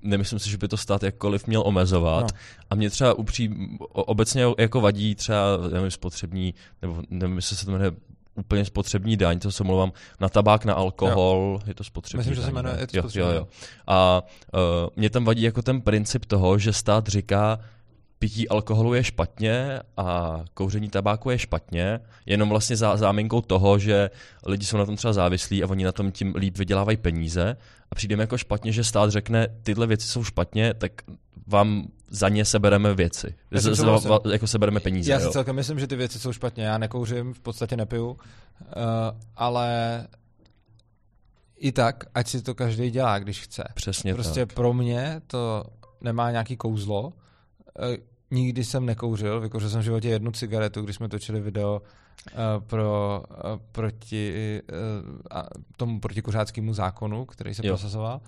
[0.01, 2.21] nemyslím si, že by to stát jakkoliv měl omezovat.
[2.21, 2.39] No.
[2.69, 7.71] A mě třeba upří, obecně jako vadí třeba, nevím, spotřební, nebo nevím, jestli se to
[7.71, 7.91] jmenuje
[8.35, 11.67] úplně spotřební daň, to se mluvám, na tabák, na alkohol, jo.
[11.67, 12.41] je to spotřební Myslím, daň.
[12.41, 13.47] že se jmenuje, je to jo, jo, jo.
[13.87, 14.23] A
[14.53, 14.59] uh,
[14.95, 17.59] mě tam vadí jako ten princip toho, že stát říká,
[18.19, 24.09] pití alkoholu je špatně a kouření tabáku je špatně, jenom vlastně za záminkou toho, že
[24.45, 27.57] lidi jsou na tom třeba závislí a oni na tom tím líp vydělávají peníze
[27.91, 30.91] a přijde jako špatně, že stát řekne, tyhle věci jsou špatně, tak
[31.47, 33.35] vám za ně sebereme věci.
[33.51, 35.11] Z, z, va, jako sebereme peníze.
[35.11, 35.31] Já si jo.
[35.31, 36.63] celkem myslím, že ty věci jsou špatně.
[36.63, 38.17] Já nekouřím, v podstatě nepiju, uh,
[39.35, 40.07] ale
[41.57, 43.63] i tak, ať si to každý dělá, když chce.
[43.73, 44.55] Přesně Prostě tak.
[44.55, 45.63] pro mě to
[46.01, 47.13] nemá nějaký kouzlo.
[47.79, 47.97] E,
[48.31, 51.81] nikdy jsem nekouřil, vykouřil jsem v životě jednu cigaretu, když jsme točili video
[52.27, 54.61] e, pro, e, proti,
[55.77, 57.73] tomu protikuřáckému zákonu, který se jo.
[57.73, 58.21] prosazoval.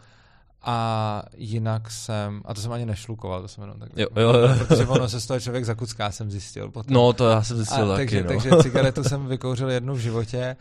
[0.61, 4.49] A jinak jsem, a to jsem ani nešlukoval, to jsem jenom tak, jo, jo, jo.
[4.57, 6.93] protože ono se z toho člověk zakucká, jsem zjistil potom.
[6.93, 8.27] No, to já jsem zjistil a, taky, takže, no.
[8.27, 10.55] takže cigaretu jsem vykouřil jednou v životě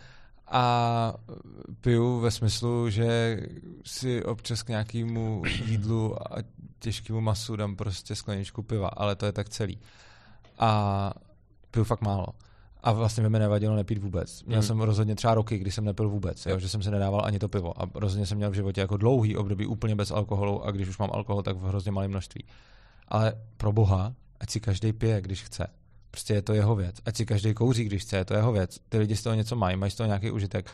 [0.48, 1.14] a
[1.80, 3.40] piju ve smyslu, že
[3.84, 6.36] si občas k nějakému jídlu a
[6.78, 9.78] těžkému masu dám prostě skleničku piva, ale to je tak celý.
[10.58, 11.12] A
[11.70, 12.26] piju fakt málo.
[12.82, 14.44] A vlastně mi nevadilo nepít vůbec.
[14.44, 14.66] Měl mm.
[14.66, 17.48] jsem rozhodně třeba roky, kdy jsem nepil vůbec, jo, že jsem se nedával ani to
[17.48, 17.82] pivo.
[17.82, 20.98] A rozhodně jsem měl v životě jako dlouhý období úplně bez alkoholu a když už
[20.98, 22.44] mám alkohol, tak v hrozně malém množství.
[23.08, 25.66] Ale pro boha, ať si každý pije, když chce.
[26.10, 26.96] Prostě je to jeho věc.
[27.04, 28.78] Ať si každý kouří, když chce, je to jeho věc.
[28.88, 30.70] Ty lidi z toho něco mají, mají z toho nějaký užitek.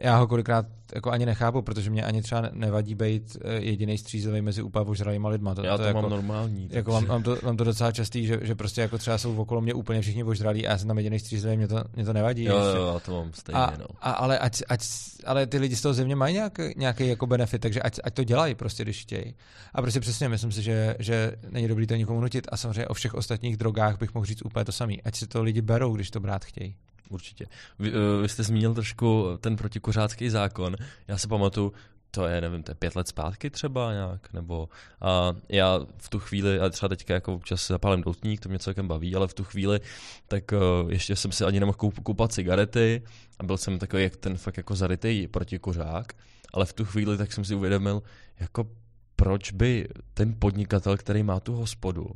[0.00, 4.40] Já ho kolikrát jako ani nechápu, protože mě ani třeba nevadí být eh, jediný střízlivý
[4.40, 5.54] mezi úplně ožralýma lidma.
[5.54, 6.68] To, Já to, to jako, mám normální.
[6.72, 9.60] Jako mám, mám, to, mám, to, docela častý, že, že, prostě jako třeba jsou okolo
[9.60, 12.44] mě úplně všichni ožralí a já jsem tam jediný střízlivý, mě to, mě to nevadí.
[12.44, 12.78] Jo, ještě.
[12.78, 13.60] jo, já to mám stejně.
[13.60, 13.86] A, no.
[14.00, 14.80] a, ale, ať, ať,
[15.26, 18.24] ale ty lidi z toho země mají nějaký, nějaký jako benefit, takže ať, ať to
[18.24, 19.34] dělají prostě, když chtějí.
[19.74, 22.94] A prostě přesně myslím si, že, že není dobrý to nikomu nutit a samozřejmě o
[22.94, 24.94] všech ostatních drogách bych mohl říct úplně to samé.
[25.04, 26.76] Ať si to lidi berou, když to brát chtějí
[27.08, 27.46] určitě.
[27.78, 30.76] Vy, uh, vy jste zmínil trošku ten protikuřácký zákon.
[31.08, 31.72] Já si pamatuju,
[32.10, 34.68] to je, nevím, to je pět let zpátky třeba nějak, nebo
[35.00, 38.88] a já v tu chvíli, a třeba teďka jako občas zapálím doutník, to mě celkem
[38.88, 39.80] baví, ale v tu chvíli,
[40.28, 43.02] tak uh, ještě jsem si ani nemohl koup, koupat cigarety
[43.38, 46.12] a byl jsem takový jak ten fakt jako zarytý protikuřák,
[46.52, 48.02] ale v tu chvíli tak jsem si uvědomil,
[48.40, 48.70] jako
[49.16, 52.10] proč by ten podnikatel, který má tu hospodu,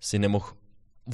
[0.00, 0.46] si nemohl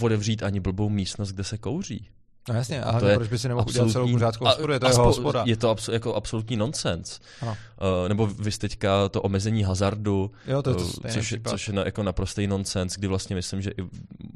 [0.01, 2.09] odevřít ani blbou místnost, kde se kouří.
[2.49, 4.87] No jasně, a to je proč by si nemohl udělat celou kuřáckou hospodu, je to
[4.87, 5.43] jeho hospoda.
[5.47, 7.21] Je to abso, jako absolutní nonsens.
[7.43, 11.69] Uh, nebo vy jste teďka to omezení hazardu, jo, to je to uh, což, což
[11.69, 13.83] je na, jako naprostý nonsens, kdy vlastně myslím, že i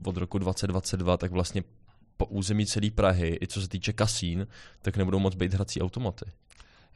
[0.04, 1.62] od roku 2022 tak vlastně
[2.16, 4.46] po území celé Prahy, i co se týče kasín,
[4.82, 6.24] tak nebudou moc být hrací automaty.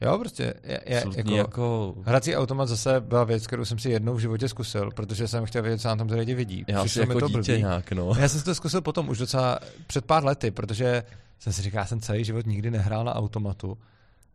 [0.01, 1.95] Jo, prostě je, je, jako, jako...
[2.05, 5.61] Hrací automat zase byla věc, kterou jsem si jednou v životě zkusil, protože jsem chtěl
[5.63, 6.65] vědět, co na tom ty lidi vidí.
[6.67, 7.57] Já si jako to dítě blbý.
[7.57, 8.13] nějak, no.
[8.19, 11.03] Já jsem si to zkusil potom, už docela před pár lety, protože
[11.39, 13.77] jsem si říkal, já jsem celý život nikdy nehrál na automatu,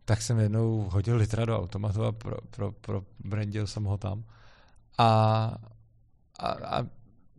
[0.04, 4.24] tak jsem jednou hodil litra do automatu a pro, pro, pro brandil jsem ho tam.
[4.98, 5.54] A,
[6.38, 6.86] a, a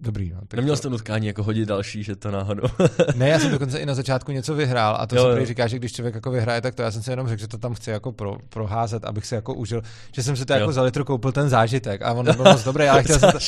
[0.01, 0.41] Dobrý, no.
[0.47, 0.77] Tak Neměl to...
[0.77, 2.67] jsi to nutkání jako hodit další, že to náhodou.
[3.15, 5.79] ne, já jsem dokonce i na začátku něco vyhrál a to jo, se říká, že
[5.79, 7.89] když člověk jako vyhraje, tak to já jsem si jenom řekl, že to tam chci
[7.89, 9.81] jako pro, proházet, abych si jako užil,
[10.11, 10.59] že jsem si to jo.
[10.59, 13.39] jako za litru koupil ten zážitek a on byl moc dobrý, ale chtěl jsem to,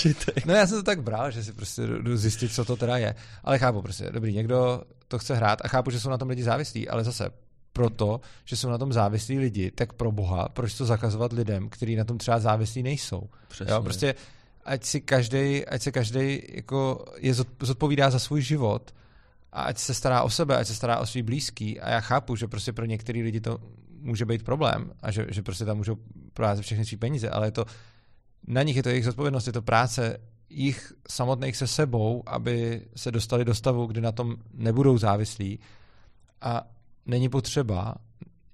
[0.45, 3.15] No já jsem to tak bral, že si prostě jdu zjistit, co to teda je.
[3.43, 6.43] Ale chápu prostě, dobrý, někdo to chce hrát a chápu, že jsou na tom lidi
[6.43, 7.29] závislí, ale zase
[7.73, 11.95] proto, že jsou na tom závislí lidi, tak pro boha, proč to zakazovat lidem, kteří
[11.95, 13.29] na tom třeba závislí nejsou.
[13.47, 13.73] Přesně.
[13.73, 14.15] Jo, prostě
[14.65, 18.91] ať si každý, ať se každý jako je zodpovídá za svůj život
[19.51, 21.79] a ať se stará o sebe, ať se stará o svý blízký.
[21.79, 23.57] A já chápu, že prostě pro některý lidi to
[23.99, 25.97] může být problém a že, že prostě tam můžou
[26.33, 27.65] provázet všechny svý peníze, ale je to
[28.47, 30.17] na nich je to jejich zodpovědnost, je to práce
[30.49, 35.59] jich samotných se sebou, aby se dostali do stavu, kdy na tom nebudou závislí.
[36.41, 36.67] A
[37.05, 37.95] není potřeba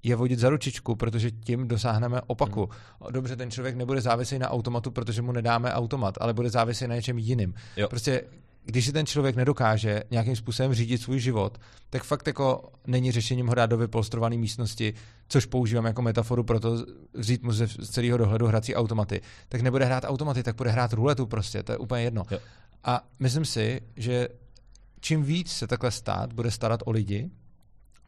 [0.04, 2.70] je vodit za ručičku, protože tím dosáhneme opaku.
[3.02, 3.14] Hmm.
[3.14, 6.96] Dobře, ten člověk nebude závislý na automatu, protože mu nedáme automat, ale bude závislý na
[6.96, 7.54] něčem jiným.
[7.78, 7.88] Jo.
[7.90, 8.24] Prostě
[8.66, 11.58] když si ten člověk nedokáže nějakým způsobem řídit svůj život,
[11.90, 14.94] tak fakt jako není řešením ho dát do vypolstrované místnosti,
[15.28, 19.22] což používám jako metaforu pro to vzít mu ze celého dohledu hrací automaty.
[19.50, 22.24] Tak nebude hrát automaty, tak bude hrát ruletu prostě, to je úplně jedno.
[22.32, 22.40] Jo.
[22.84, 24.28] A myslím si, že
[25.00, 27.30] čím víc se takhle stát bude starat o lidi,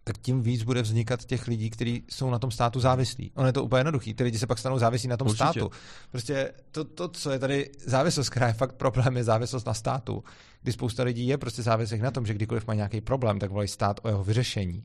[0.04, 3.32] tak tím víc bude vznikat těch lidí, kteří jsou na tom státu závislí.
[3.36, 4.14] Ono je to úplně jednoduchý.
[4.14, 5.44] Ty lidi se pak stanou závislí na tom Určitě.
[5.44, 5.72] státu.
[6.12, 10.24] Prostě to, to, co je tady závislost, která je fakt problém, je závislost na státu.
[10.62, 13.68] Kdy spousta lidí je prostě závislých na tom, že kdykoliv mají nějaký problém, tak volají
[13.68, 14.84] stát o jeho vyřešení.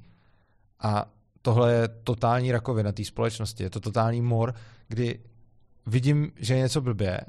[0.81, 1.12] A
[1.43, 3.62] tohle je totální rakovina té společnosti.
[3.62, 4.55] Je to totální mor,
[4.89, 5.21] kdy
[5.87, 7.21] vidím, že je něco blbě,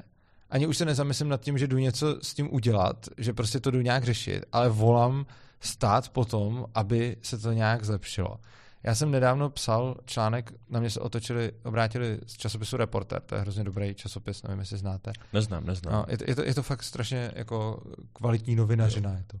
[0.50, 3.70] ani už se nezamyslím nad tím, že jdu něco s tím udělat, že prostě to
[3.70, 5.26] jdu nějak řešit, ale volám
[5.60, 8.38] stát potom, aby se to nějak zlepšilo.
[8.82, 13.40] Já jsem nedávno psal článek, na mě se otočili, obrátili z časopisu Reporter, to je
[13.40, 15.12] hrozně dobrý časopis, nevím, jestli znáte.
[15.32, 15.94] Neznám, neznám.
[15.94, 17.82] No, je, to, je, to, je to fakt strašně jako
[18.12, 19.12] kvalitní novinařina.
[19.12, 19.38] Je to.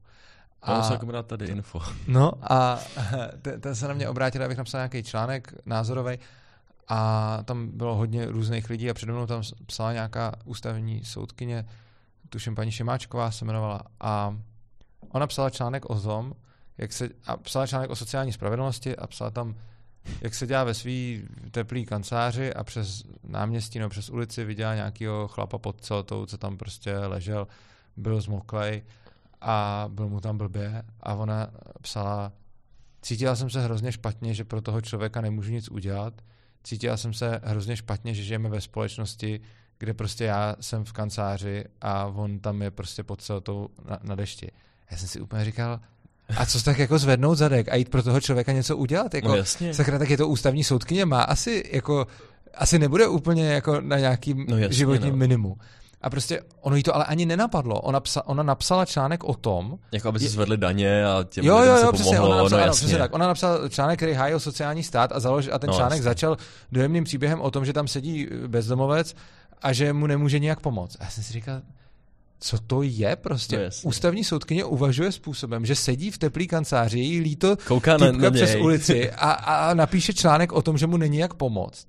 [0.62, 1.80] A se jako tady info.
[2.06, 2.78] No a
[3.42, 6.18] ten, ten se na mě obrátil, abych napsal nějaký článek názorový
[6.88, 11.66] a tam bylo hodně různých lidí a přede mnou tam psala nějaká ústavní soudkyně,
[12.28, 14.38] tuším paní Šimáčková se jmenovala a
[15.12, 16.32] ona psala článek o tom,
[16.78, 19.54] jak se, a psala článek o sociální spravedlnosti a psala tam,
[20.20, 25.28] jak se dělá ve svý teplý kanceláři a přes náměstí nebo přes ulici viděla nějakého
[25.28, 27.48] chlapa pod celou, co tam prostě ležel,
[27.96, 28.82] byl zmoklej
[29.40, 31.50] a byl mu tam blbě a ona
[31.82, 32.32] psala,
[33.02, 36.14] cítila jsem se hrozně špatně, že pro toho člověka nemůžu nic udělat,
[36.64, 39.40] cítila jsem se hrozně špatně, že žijeme ve společnosti,
[39.78, 44.14] kde prostě já jsem v kanceláři a on tam je prostě pod celou na, na
[44.14, 44.50] dešti.
[44.90, 45.80] Já jsem si úplně říkal,
[46.36, 49.14] a co tak jako zvednout zadek a jít pro toho člověka něco udělat?
[49.14, 49.74] Jako, no jasně.
[49.74, 52.06] Sakra, tak je to ústavní soudkyně, má asi jako
[52.54, 55.16] asi nebude úplně jako na nějakým no jasně, životním no.
[55.16, 55.56] minimu.
[56.00, 57.80] A prostě ono jí to ale ani nenapadlo.
[57.80, 59.78] Ona, psa, ona napsala článek o tom...
[59.92, 62.34] Jako aby se zvedli daně a těm jo, jo, jo, se přesně, pomohlo.
[62.34, 63.14] Ona napsala, no, přesně tak.
[63.14, 66.02] Ona napsala článek, který hájil sociální stát a, založ, a ten no, článek jasně.
[66.02, 66.36] začal
[66.72, 69.14] dojemným příběhem o tom, že tam sedí bezdomovec
[69.62, 70.96] a že mu nemůže nijak pomoct.
[71.00, 71.62] A já jsem si říkal,
[72.40, 73.58] co to je prostě?
[73.58, 78.30] No, Ústavní soudkyně uvažuje způsobem, že sedí v teplý kanceláři, její líto Kouká na, na
[78.30, 81.86] přes ulici a, a napíše článek o tom, že mu není jak pomoct.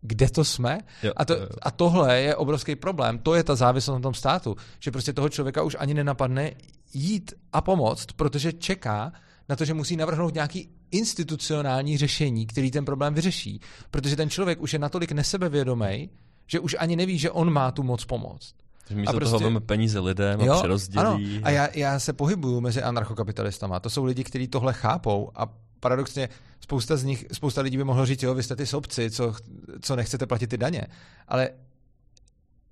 [0.00, 0.78] Kde to jsme?
[1.02, 1.48] Jo, a, to, jo.
[1.62, 3.18] a tohle je obrovský problém.
[3.18, 4.56] To je ta závislost na tom státu.
[4.80, 6.52] Že prostě toho člověka už ani nenapadne
[6.94, 9.12] jít a pomoct, protože čeká
[9.48, 13.60] na to, že musí navrhnout nějaký institucionální řešení, který ten problém vyřeší.
[13.90, 16.10] Protože ten člověk už je natolik nesebevědomý,
[16.46, 18.54] že už ani neví, že on má tu moc pomoct.
[18.90, 21.06] Že místo a prostě, toho peníze lidem a jo, přerozdělí.
[21.06, 21.20] Ano.
[21.42, 23.80] A já, já se pohybuju mezi anarchokapitalistama.
[23.80, 25.46] To jsou lidi, kteří tohle chápou a
[25.80, 26.28] paradoxně
[26.60, 29.34] spousta z nich, spousta lidí by mohlo říct, jo, vy jste ty sobci, co,
[29.80, 30.86] co nechcete platit ty daně.
[31.28, 31.50] Ale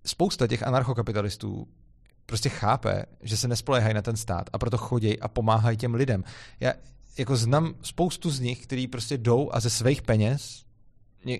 [0.04, 1.68] spousta těch anarchokapitalistů
[2.26, 6.24] prostě chápe, že se nespoléhají na ten stát a proto chodí a pomáhají těm lidem.
[6.61, 6.72] Já
[7.18, 10.64] jako znám spoustu z nich, kteří prostě jdou a ze svých peněz
[11.24, 11.38] ně,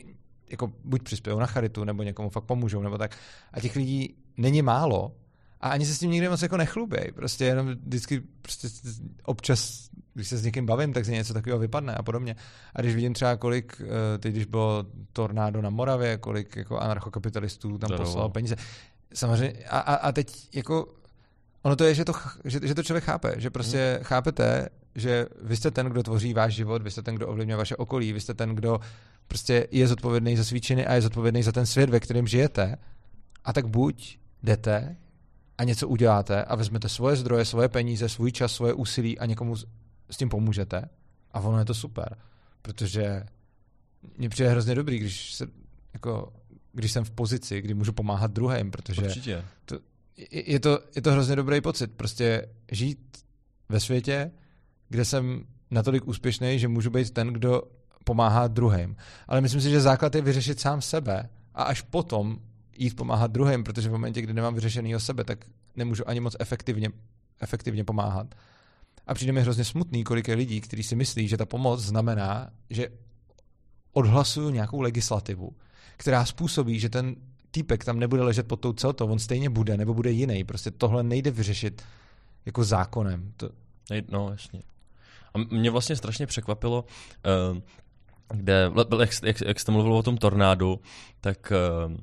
[0.51, 3.17] jako buď přispějou na charitu, nebo někomu fakt pomůžou, nebo tak.
[3.53, 5.13] A těch lidí není málo
[5.61, 7.13] a ani se s tím nikdy moc jako nechluběj.
[7.15, 8.69] Prostě jenom vždycky prostě
[9.25, 12.37] občas, když se s někým bavím, tak se něco takového vypadne a podobně.
[12.75, 17.79] A když vidím třeba, kolik, eh, teď když bylo tornádo na Moravě, kolik jako anarchokapitalistů
[17.79, 18.57] tam poslalo peníze.
[19.15, 20.87] Samozřejmě, a, a, a teď jako
[21.63, 22.13] Ono to je, že to,
[22.45, 24.05] že, že to člověk chápe, že prostě hmm.
[24.05, 27.77] chápete, že vy jste ten, kdo tvoří váš život, vy jste ten, kdo ovlivňuje vaše
[27.77, 28.81] okolí, vy jste ten, kdo
[29.31, 32.77] prostě je zodpovědný za svý činy a je zodpovědný za ten svět, ve kterém žijete.
[33.45, 34.97] A tak buď jdete
[35.59, 39.57] a něco uděláte a vezmete svoje zdroje, svoje peníze, svůj čas, svoje úsilí a někomu
[40.11, 40.89] s tím pomůžete.
[41.33, 42.17] A ono je to super,
[42.63, 43.23] protože
[44.19, 45.47] mně přijde hrozně dobrý, když se,
[45.93, 46.33] jako,
[46.73, 49.45] když jsem v pozici, kdy můžu pomáhat druhým, protože Určitě.
[49.65, 49.79] To,
[50.31, 51.93] je, to, je to hrozně dobrý pocit.
[51.97, 53.25] Prostě žít
[53.69, 54.31] ve světě,
[54.89, 57.63] kde jsem natolik úspěšný, že můžu být ten, kdo
[58.05, 58.97] pomáhá druhým.
[59.29, 62.39] Ale myslím si, že základ je vyřešit sám sebe a až potom
[62.79, 65.45] jít pomáhat druhým, protože v momentě, kdy nemám vyřešený sebe, tak
[65.77, 66.91] nemůžu ani moc efektivně,
[67.41, 68.35] efektivně pomáhat.
[69.07, 72.51] A přijde mi hrozně smutný, kolik je lidí, kteří si myslí, že ta pomoc znamená,
[72.71, 72.89] že
[73.93, 75.53] odhlasuju nějakou legislativu,
[75.97, 77.17] která způsobí, že ten
[77.51, 80.45] týpek tam nebude ležet pod tou celtou, on stejně bude, nebo bude jiný.
[80.45, 81.83] Prostě tohle nejde vyřešit
[82.47, 83.33] jako zákonem.
[83.37, 83.51] To...
[84.09, 84.63] No, jasně.
[85.35, 86.85] A mě vlastně strašně překvapilo,
[87.53, 87.59] uh,
[88.31, 88.71] kde,
[89.01, 90.81] jak, jak, jak jste mluvil o tom tornádu,
[91.21, 91.53] tak
[91.87, 91.97] uh,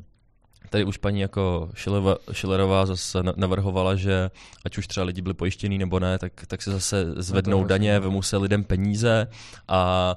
[0.69, 4.31] tady už paní jako Šilerova, Šilerová zase navrhovala, že
[4.65, 7.99] ať už třeba lidi byli pojištění nebo ne, tak, tak se zase zvednou no daně,
[7.99, 9.27] vemu se lidem peníze
[9.67, 10.15] a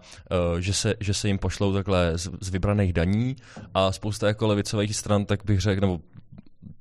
[0.53, 3.37] uh, že, se, že se jim pošlou takhle z, z vybraných daní.
[3.75, 6.01] A spousta jako levicových stran, tak bych řekl, nebo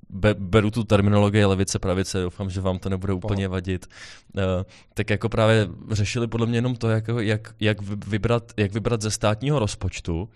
[0.10, 3.88] be, beru tu terminologii levice, pravice, doufám, že vám to nebude úplně vadit,
[4.34, 4.42] uh,
[4.94, 9.12] tak jako právě řešili podle mě jenom to, jak, jak, jak, vybrat, jak vybrat ze
[9.12, 10.30] státního rozpočtu,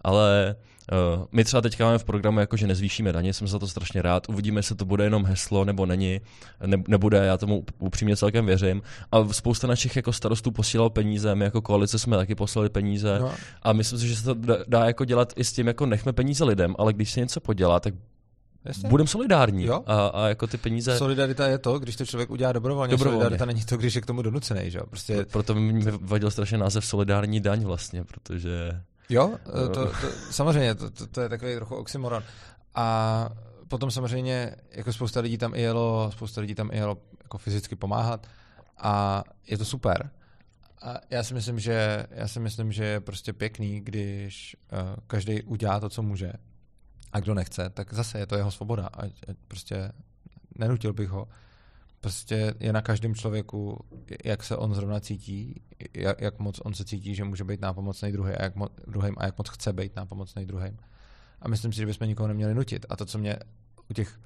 [0.00, 0.56] ale
[0.92, 4.02] Uh, my třeba teď máme v programu, jako, že nezvýšíme daně, jsem za to strašně
[4.02, 4.28] rád.
[4.28, 6.20] Uvidíme, jestli to bude jenom heslo nebo není.
[6.66, 8.82] Ne, nebude, já tomu upřímně celkem věřím.
[9.12, 13.18] A spousta našich jako starostů posílal peníze, my jako koalice jsme taky poslali peníze.
[13.20, 13.32] No.
[13.62, 16.12] A myslím si, že se to dá, dá jako dělat i s tím, jako nechme
[16.12, 17.94] peníze lidem, ale když se něco podělá, tak
[18.88, 19.64] Budeme solidární.
[19.64, 19.82] Jo?
[19.86, 20.98] A, a, jako ty peníze...
[20.98, 22.90] Solidarita je to, když to člověk udělá dobrovolně.
[22.90, 23.20] dobrovolně.
[23.20, 24.70] Solidarita není to, když je k tomu donucený.
[24.70, 24.80] Že?
[24.90, 25.14] Prostě...
[25.14, 28.80] Pro, proto mi vadil strašně název solidární daň vlastně, protože...
[29.08, 29.92] Jo, to, to,
[30.30, 32.22] samozřejmě, to, to, to je takový trochu oxymoron.
[32.74, 33.28] A
[33.68, 37.76] potom samozřejmě jako spousta lidí tam i jelo, spousta lidí tam i jelo jako fyzicky
[37.76, 38.26] pomáhat
[38.78, 40.10] a je to super.
[40.82, 45.42] A já si myslím, že, já si myslím, že je prostě pěkný, když uh, každý
[45.42, 46.32] udělá to, co může.
[47.12, 48.86] A kdo nechce, tak zase je to jeho svoboda.
[48.86, 49.02] A,
[49.48, 49.92] prostě
[50.58, 51.28] nenutil bych ho.
[52.00, 53.84] Prostě je na každém člověku,
[54.24, 55.62] jak se on zrovna cítí,
[55.94, 59.14] jak, jak moc on se cítí, že může být nápomocný druhý a jak mo, druhým
[59.18, 60.78] a jak moc chce být nápomocný druhým.
[61.40, 62.86] A myslím si, že bychom nikoho neměli nutit.
[62.88, 63.38] A to, co mě
[63.90, 64.18] u těch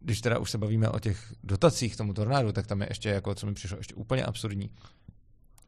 [0.00, 3.34] když teda už se bavíme o těch dotacích tomu tornádu, tak tam je ještě, jako,
[3.34, 4.70] co mi přišlo ještě úplně absurdní,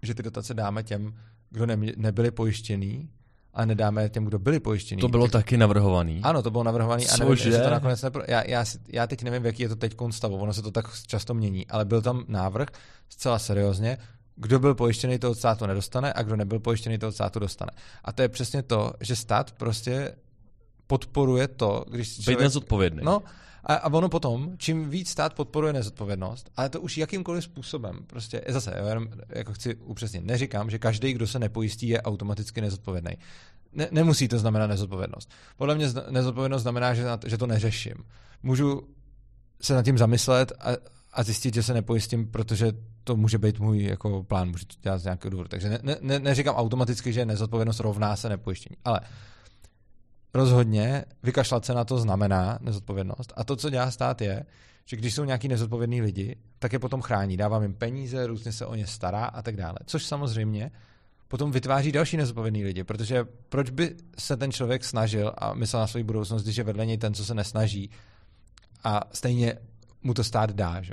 [0.02, 1.14] že ty dotace dáme těm,
[1.50, 3.10] kdo ne, nebyli pojištění,
[3.54, 5.00] a nedáme těm, kdo byli pojištění.
[5.00, 6.20] To bylo tak, taky navrhovaný.
[6.22, 8.22] Ano, to bylo navrhovaný a nevím, to nakonec nepro...
[8.28, 11.34] já, já, já, teď nevím, jaký je to teď stavu, ono se to tak často
[11.34, 12.68] mění, ale byl tam návrh
[13.08, 13.98] zcela seriózně,
[14.36, 17.70] kdo byl pojištěný, to od státu nedostane a kdo nebyl pojištěný, to od státu dostane.
[18.04, 20.14] A to je přesně to, že stát prostě
[20.86, 22.38] podporuje to, když člověk...
[22.38, 23.00] Být nezodpovědný.
[23.04, 23.22] No,
[23.64, 28.44] a, a ono potom, čím víc stát podporuje nezodpovědnost, ale to už jakýmkoliv způsobem, prostě
[28.48, 33.12] zase, já jenom jako chci upřesnit, neříkám, že každý, kdo se nepojistí, je automaticky nezodpovědný.
[33.72, 35.30] Ne, nemusí to znamenat nezodpovědnost.
[35.56, 37.94] Podle mě nezodpovědnost znamená, že, že to neřeším.
[38.42, 38.82] Můžu
[39.60, 40.70] se nad tím zamyslet a,
[41.12, 42.72] a zjistit, že se nepojistím, protože
[43.04, 45.48] to může být můj jako plán, můžu to dělat z nějakého důvodu.
[45.48, 48.76] Takže ne, ne, neříkám automaticky, že nezodpovědnost rovná se nepojištění.
[48.84, 49.00] Ale
[50.34, 53.32] rozhodně vykašlat se na to znamená nezodpovědnost.
[53.36, 54.44] A to, co dělá stát, je,
[54.84, 58.66] že když jsou nějaký nezodpovědní lidi, tak je potom chrání, dává jim peníze, různě se
[58.66, 59.78] o ně stará a tak dále.
[59.86, 60.70] Což samozřejmě
[61.28, 65.86] potom vytváří další nezodpovědný lidi, protože proč by se ten člověk snažil a myslel na
[65.86, 67.90] svou budoucnost, když je vedle něj ten, co se nesnaží
[68.84, 69.58] a stejně
[70.02, 70.82] mu to stát dá.
[70.82, 70.92] Že?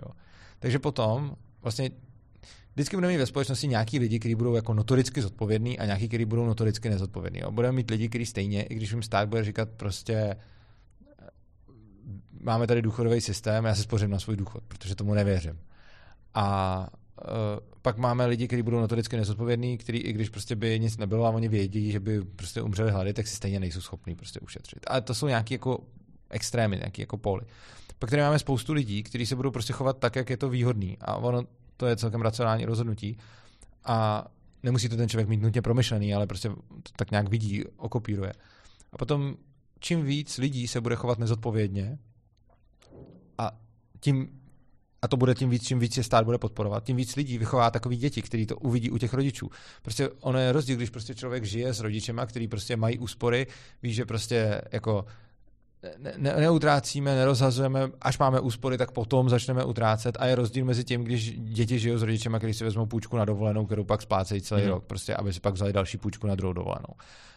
[0.59, 1.89] Takže potom vlastně
[2.73, 6.25] vždycky budeme mít ve společnosti nějaký lidi, kteří budou jako notoricky zodpovědní a nějaký, kteří
[6.25, 7.41] budou notoricky nezodpovědní.
[7.49, 10.35] Budeme mít lidi, kteří stejně, i když jim stát bude říkat prostě eh,
[12.41, 15.59] máme tady důchodový systém, já si spořím na svůj důchod, protože tomu nevěřím.
[16.33, 16.87] A
[17.21, 21.25] uh, pak máme lidi, kteří budou notoricky nezodpovědní, kteří i když prostě by nic nebylo
[21.25, 24.79] a oni vědí, že by prostě umřeli hlady, tak si stejně nejsou schopní prostě ušetřit.
[24.87, 25.79] Ale to jsou nějaké jako
[26.29, 27.41] extrémy, nějaké jako poli.
[27.99, 30.97] Pak tady máme spoustu lidí, kteří se budou prostě chovat tak, jak je to výhodný.
[31.01, 31.43] A ono
[31.79, 33.17] to je celkem racionální rozhodnutí.
[33.85, 34.25] A
[34.63, 38.33] nemusí to ten člověk mít nutně promyšlený, ale prostě to tak nějak vidí, okopíruje.
[38.91, 39.35] A potom
[39.79, 41.97] čím víc lidí se bude chovat nezodpovědně
[43.37, 43.51] a
[43.99, 44.39] tím
[45.01, 47.71] a to bude tím víc, čím víc je stát bude podporovat, tím víc lidí vychová
[47.71, 49.49] takový děti, kteří to uvidí u těch rodičů.
[49.81, 53.47] Prostě ono je rozdíl, když prostě člověk žije s rodičema, který prostě mají úspory,
[53.83, 55.05] ví, že prostě jako
[56.17, 61.03] ne, neutrácíme, nerozhazujeme, až máme úspory, tak potom začneme utrácet a je rozdíl mezi tím,
[61.03, 64.63] když děti žijou s rodičem, když si vezmou půjčku na dovolenou, kterou pak splácejí celý
[64.63, 64.69] mm.
[64.69, 66.93] rok, prostě, aby si pak vzali další půjčku na druhou dovolenou.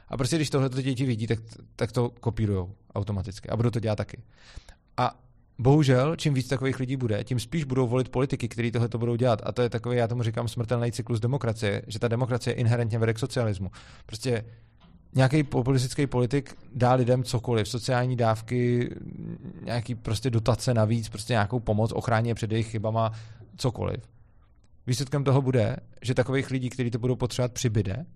[0.08, 1.38] A prostě když tohle děti vidí, tak,
[1.76, 4.22] tak to kopírují automaticky a budou to dělat taky.
[4.96, 5.18] A
[5.58, 9.16] bohužel, čím víc takových lidí bude, tím spíš budou volit politiky, kteří tohle to budou
[9.16, 9.42] dělat.
[9.44, 13.14] A to je takový, já tomu říkám, smrtelný cyklus demokracie, že ta demokracie inherentně vede
[13.14, 13.70] k socialismu.
[14.06, 14.44] Prostě
[15.14, 18.90] nějaký populistický politik dá lidem cokoliv, sociální dávky,
[19.64, 23.12] nějaký prostě dotace navíc, prostě nějakou pomoc, ochrání je před jejich chybama,
[23.56, 24.08] cokoliv.
[24.86, 28.06] Výsledkem toho bude, že takových lidí, kteří to budou potřebovat, přibyde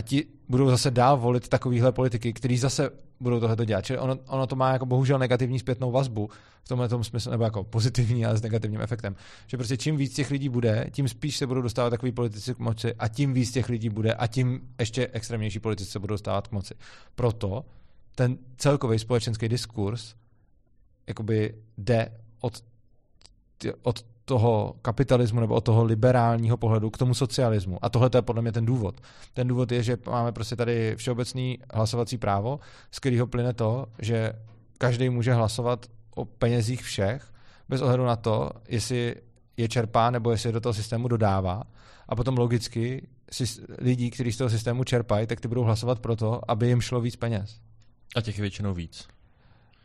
[0.00, 2.90] a ti budou zase dál volit takovýhle politiky, kteří zase
[3.20, 3.84] budou tohle dělat.
[3.84, 6.30] Čili ono, ono, to má jako bohužel negativní zpětnou vazbu
[6.62, 9.16] v tomhle tom smyslu, nebo jako pozitivní, ale s negativním efektem.
[9.46, 12.58] Že prostě čím víc těch lidí bude, tím spíš se budou dostávat takový politici k
[12.58, 16.48] moci a tím víc těch lidí bude a tím ještě extrémnější politici se budou dostávat
[16.48, 16.74] k moci.
[17.14, 17.64] Proto
[18.14, 20.14] ten celkový společenský diskurs
[21.06, 22.64] jakoby jde od,
[23.82, 27.78] od toho kapitalismu nebo od toho liberálního pohledu k tomu socialismu.
[27.82, 29.00] A tohle je podle mě ten důvod.
[29.34, 32.60] Ten důvod je, že máme prostě tady všeobecný hlasovací právo,
[32.90, 34.32] z kterého plyne to, že
[34.78, 37.32] každý může hlasovat o penězích všech,
[37.68, 39.14] bez ohledu na to, jestli
[39.56, 41.62] je čerpá nebo jestli je do toho systému dodává.
[42.08, 43.44] A potom logicky si
[43.78, 47.00] lidi, kteří z toho systému čerpají, tak ty budou hlasovat pro to, aby jim šlo
[47.00, 47.58] víc peněz.
[48.16, 49.08] A těch je většinou víc.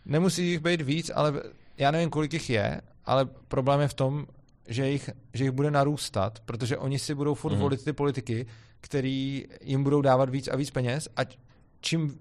[0.05, 1.33] Nemusí jich být víc, ale
[1.77, 4.27] já nevím, kolik jich je, ale problém je v tom,
[4.67, 7.59] že jich, že jich bude narůstat, protože oni si budou furt mm.
[7.59, 8.45] volit ty politiky,
[8.81, 11.21] který jim budou dávat víc a víc peněz a
[11.81, 12.19] čím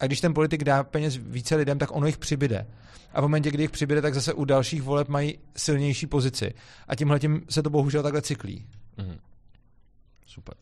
[0.00, 2.66] a když ten politik dá peněz více lidem, tak ono jich přibyde.
[3.12, 6.54] A v momentě, kdy jich přibyde, tak zase u dalších voleb mají silnější pozici.
[6.88, 8.66] A tímhle tím se to bohužel takhle cyklí.
[8.96, 9.18] Mm.
[10.26, 10.54] Super.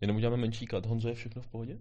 [0.00, 0.86] Jenom uděláme menší kat.
[0.86, 1.78] Honzo, je všechno v pohodě?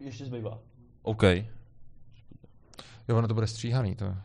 [0.00, 0.58] Ještě zbývá.
[1.02, 1.22] OK.
[3.08, 3.94] Jo, ono to bude stříhaný.
[3.94, 4.16] To...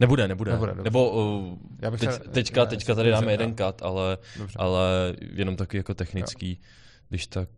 [0.00, 0.52] Nebude, nebude.
[0.52, 4.18] nebude Nebo uh, já bych teď, se, teďka, teďka tady dáme jeden kat, ale,
[4.56, 6.68] ale jenom taky jako technický, jo.
[7.08, 7.48] když tak...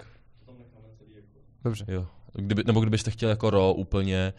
[1.65, 1.85] Dobře.
[1.89, 2.07] Jo.
[2.35, 4.33] Kdyby, nebo kdybyste chtěli jako ro úplně,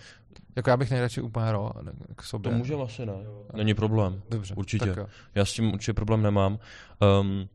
[0.55, 1.71] Jako já bych nejradši úplně ro
[2.15, 2.51] k sobě.
[2.51, 3.13] To můžeme asi, ne?
[3.53, 4.21] Není problém.
[4.29, 4.55] Dobře.
[4.55, 4.95] Určitě.
[5.35, 6.59] Já s tím určitě problém nemám.
[7.21, 7.49] Um,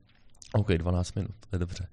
[0.53, 1.89] OK, 12 minut, to je dobře.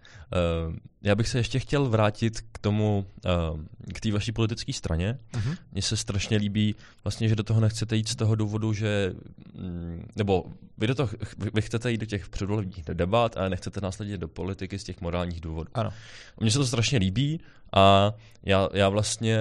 [0.68, 3.06] Uh, já bych se ještě chtěl vrátit k tomu,
[3.54, 3.60] uh,
[3.94, 5.20] k té vaší politické straně.
[5.36, 5.56] Mhm.
[5.72, 9.14] Mně se strašně líbí vlastně, že do toho nechcete jít z toho důvodu, že,
[9.54, 10.46] mm, nebo
[10.78, 11.10] vy, do toho,
[11.54, 15.42] vy- chcete jít do těch předvolebních debat a nechcete následně do politiky z těch morálních
[15.42, 15.70] důvodů.
[15.74, 15.94] Ano.
[16.40, 17.42] Mně se to strašně líbí
[17.74, 19.38] a já, já vlastně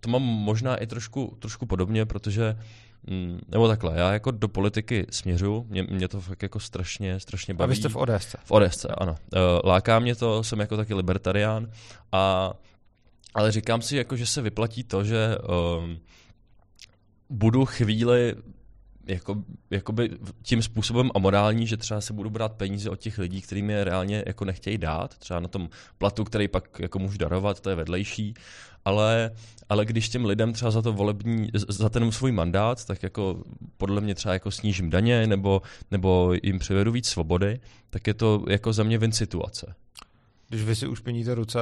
[0.00, 2.60] to mám možná i trošku, trošku podobně, protože mm,
[3.48, 7.56] nebo takhle, já jako do politiky směřu, mě, mě to fakt jako strašně, strašně A
[7.56, 7.70] baví.
[7.70, 8.38] vy jste v ODSce.
[8.44, 9.16] V Odesce, ano.
[9.34, 11.70] Eh, Láká mě to, jsem jako taky libertarián,
[12.12, 12.52] a,
[13.34, 15.36] ale říkám si, jako, že se vyplatí to, že
[15.78, 15.98] um,
[17.30, 18.34] budu chvíli
[19.06, 20.10] jako, jakoby
[20.42, 24.24] tím způsobem amorální, že třeba se budu brát peníze od těch lidí, kterým je reálně
[24.26, 28.34] jako nechtějí dát, třeba na tom platu, který pak jako můžu darovat, to je vedlejší,
[28.84, 29.30] ale,
[29.68, 33.44] ale když těm lidem třeba za to volební, za ten svůj mandát, tak jako
[33.76, 38.44] podle mě třeba jako snížím daně nebo, nebo jim přivedu víc svobody, tak je to
[38.48, 39.74] jako za mě win situace.
[40.48, 41.58] Když vy si ušpiníte ruce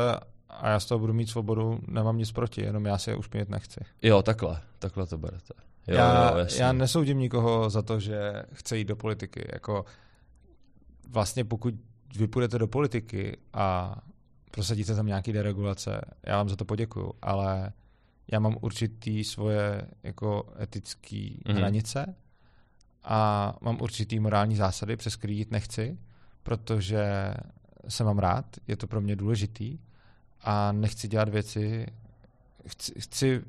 [0.50, 3.48] a já z toho budu mít svobodu, nemám nic proti, jenom já si je ušpinit
[3.48, 3.80] nechci.
[4.02, 5.54] Jo, takhle, takhle to berete.
[5.86, 6.62] Jo, já, jo, jasně.
[6.62, 9.48] já nesoudím nikoho za to, že chce jít do politiky.
[9.52, 9.84] Jako
[11.08, 11.74] vlastně pokud
[12.16, 13.96] vy půjdete do politiky a
[14.50, 17.72] prosadíte tam nějaký deregulace, já vám za to poděkuju, ale
[18.32, 21.56] já mám určitý svoje jako etické Mhm.
[21.56, 22.14] hranice
[23.04, 25.98] a mám určitý morální zásady, přes který jít nechci,
[26.42, 27.34] protože
[27.88, 29.78] se mám rád, je to pro mě důležitý
[30.42, 31.86] a nechci dělat věci,
[32.68, 33.42] chci, chci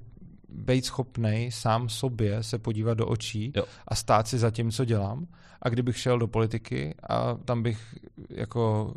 [0.54, 3.64] být schopnej sám sobě se podívat do očí Jo.
[3.88, 5.28] a stát si za tím, co dělám.
[5.62, 7.96] A kdybych šel do politiky a tam bych
[8.30, 8.94] jako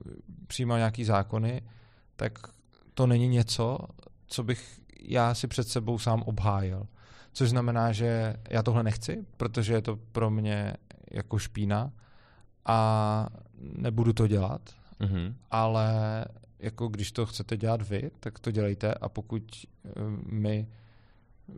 [0.47, 1.63] přijímal nějaký zákony,
[2.17, 2.39] tak
[2.95, 3.79] to není něco,
[4.27, 6.87] co bych já si před sebou sám obhájil.
[7.33, 10.75] Což znamená, že já tohle nechci, protože je to pro mě
[11.13, 11.93] jako špína
[12.67, 13.29] a
[13.61, 14.61] nebudu to dělat,
[15.01, 15.35] Mhm.
[15.51, 15.91] ale
[16.59, 19.43] jako když to chcete dělat vy, tak to dělejte a pokud
[19.85, 19.91] eh,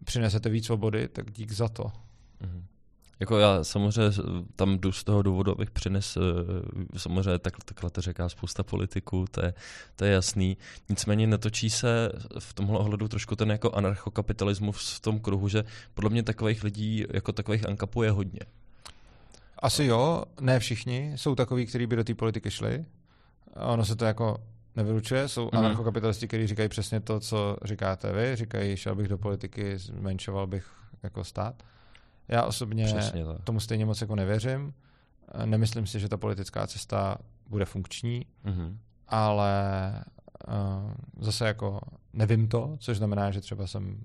[0.05, 1.93] přinesete víc svobody, tak dík za to.
[2.41, 2.65] Mhm.
[3.21, 4.13] Jako já samozřejmě
[4.57, 6.19] tam jdu z toho důvodu, abych přines,
[6.97, 9.55] samozřejmě tak, takhle to říká spousta politiků, to je,
[9.97, 10.57] to je jasný.
[10.89, 15.65] Nicméně netočí se v tomhle ohledu trošku ten jako anarchokapitalismus v tom kruhu, že
[15.95, 18.41] podle mě takových lidí, jako takových ankapů je hodně.
[19.59, 21.13] Asi jo, ne všichni.
[21.17, 22.85] Jsou takový, kteří by do té politiky šli.
[23.55, 24.41] Ono se to jako
[24.79, 25.29] nevylučuje.
[25.29, 25.51] Jsou Mhm.
[25.51, 25.59] mm-hmm.
[25.59, 28.37] anarchokapitalisti, kteří říkají přesně to, co říkáte vy.
[28.37, 30.67] Říkají, šel bych do politiky, zmenšoval bych
[31.03, 31.63] jako stát.
[32.29, 33.43] Já osobně Přesně tak.
[33.45, 34.75] tomu stejně moc jako nevěřím.
[35.45, 37.19] Nemyslím si, že ta politická cesta
[37.49, 38.79] bude funkční, Mhm.
[39.09, 39.55] ale
[40.49, 41.81] uh, zase jako
[42.13, 44.05] nevím to, což znamená, že třeba jsem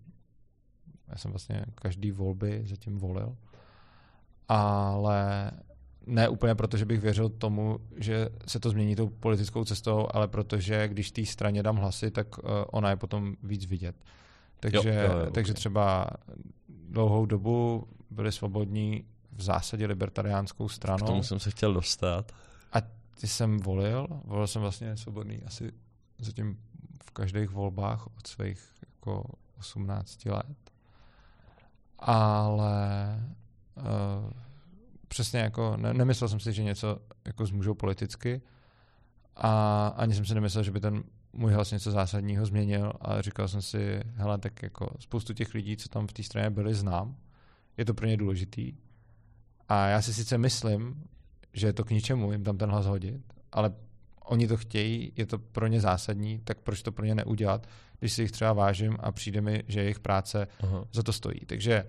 [1.08, 3.36] já jsem vlastně každý volby zatím volil,
[4.48, 5.52] ale
[6.08, 10.28] ne úplně proto, že bych věřil tomu, že se to změní tou politickou cestou, ale
[10.28, 13.96] protože když té straně dám hlasy, tak uh, ona je potom víc vidět.
[14.60, 15.56] Takže, Jo, jo, jo, takže ok.
[15.56, 16.08] třeba
[16.68, 21.06] dlouhou dobu byli svobodní v zásadě libertariánskou K stranou.
[21.06, 22.32] tomu jsem se chtěl dostat.
[23.20, 25.72] Ty jsem volil, volil jsem vlastně svobodný asi
[26.20, 26.60] zatím
[27.04, 29.24] v každých volbách od svých jako
[29.60, 30.58] 18 let.
[32.00, 33.20] Ale
[33.78, 33.84] uh,
[35.14, 38.42] přesně jako ne, nemyslel jsem si, že něco jako zmůžou politicky
[39.36, 41.04] a ani jsem si nemyslel, že by ten
[41.34, 45.78] můj hlas něco zásadního změnil, ale říkal jsem si, hele, tak jako spoustu těch lidí,
[45.78, 47.16] co tam v té straně byli, znám.
[47.78, 48.74] Je to pro ně důležitý.
[49.70, 51.04] A já si sice myslím,
[51.54, 53.74] že je to k ničemu jim tam ten hlas hodit, ale
[54.26, 57.68] oni to chtějí, je to pro ně zásadní, tak proč to pro ně neudělat,
[58.00, 60.86] když si jich třeba vážím a přijde mi, že jejich práce Aha.
[60.92, 61.40] za to stojí.
[61.46, 61.86] Takže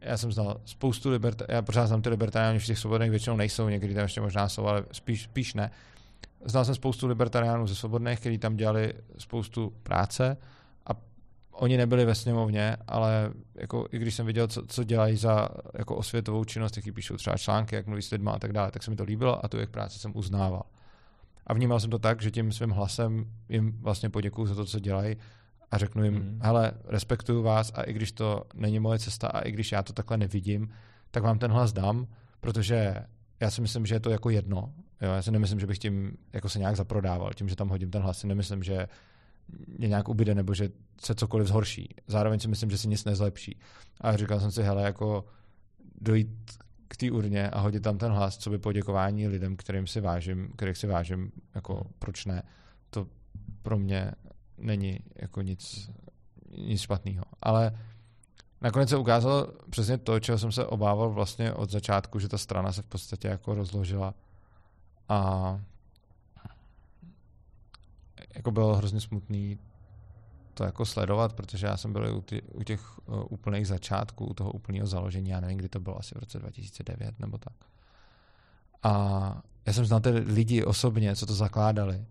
[0.00, 3.68] já jsem znal spoustu liberta, já pořád znám ty libertariány, v těch svobodných většinou nejsou,
[3.68, 5.70] někdy tam ještě možná jsou, ale spíš, spíš ne.
[6.44, 10.36] Znal jsem spoustu libertariánů ze svobodných, kteří tam dělali spoustu práce
[10.86, 10.90] a
[11.52, 15.96] oni nebyli ve sněmovně, ale jako, i když jsem viděl, co, co dělají za jako
[15.96, 18.90] osvětovou činnost, jaký píšou třeba články, jak mluví s lidma a tak dále, tak se
[18.90, 20.62] mi to líbilo a tu jejich práci jsem uznával.
[21.46, 24.80] A vnímal jsem to tak, že tím svým hlasem jim vlastně poděkuju za to, co
[24.80, 25.16] dělají
[25.70, 26.22] a řeknu jim, Mhm.
[26.24, 26.38] mm.
[26.42, 29.92] hele, respektuju vás a i když to není moje cesta a i když já to
[29.92, 30.68] takhle nevidím,
[31.10, 32.06] tak vám ten hlas dám,
[32.40, 32.94] protože
[33.40, 34.72] já si myslím, že je to jako jedno.
[35.02, 37.90] Jo, já si nemyslím, že bych tím jako se nějak zaprodával, tím, že tam hodím
[37.90, 38.88] ten hlas, si nemyslím, že
[39.78, 40.68] mě nějak ubyde nebo že
[41.00, 41.94] se cokoliv zhorší.
[42.06, 43.58] Zároveň si myslím, že si nic nezlepší.
[44.00, 45.24] A říkal jsem si, hele, jako
[46.00, 46.28] dojít
[46.88, 50.48] k té urně a hodit tam ten hlas, co by poděkování lidem, kterým si vážím,
[50.56, 52.42] kterých si vážím, jako proč ne,
[52.90, 53.06] to
[53.62, 54.12] pro mě
[54.58, 55.90] není jako nic,
[56.56, 57.24] nic špatného.
[57.42, 57.78] Ale
[58.60, 62.72] nakonec se ukázalo přesně to, čeho jsem se obával vlastně od začátku, že ta strana
[62.72, 64.14] se v podstatě jako rozložila
[65.08, 65.60] a
[68.34, 69.58] jako bylo hrozně smutný
[70.54, 74.50] to jako sledovat, protože já jsem byl u, u těch uh, úplných začátků, u toho
[74.50, 77.52] úplného založení, já nevím, kdy to bylo, asi v roce 2009 nebo tak.
[78.82, 82.04] A já jsem znal ty lidi osobně, co to zakládali.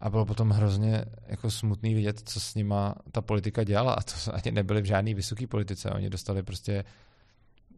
[0.00, 3.92] A bylo potom hrozně jako smutný vidět, co s nima ta politika dělala.
[3.92, 5.90] A to ani nebyli v žádný vysoký politice.
[5.90, 6.84] Oni dostali prostě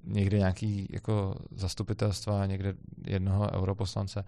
[0.04, 2.74] někde nějaký jako zastupitelstva, někde
[3.06, 4.24] jednoho europoslance.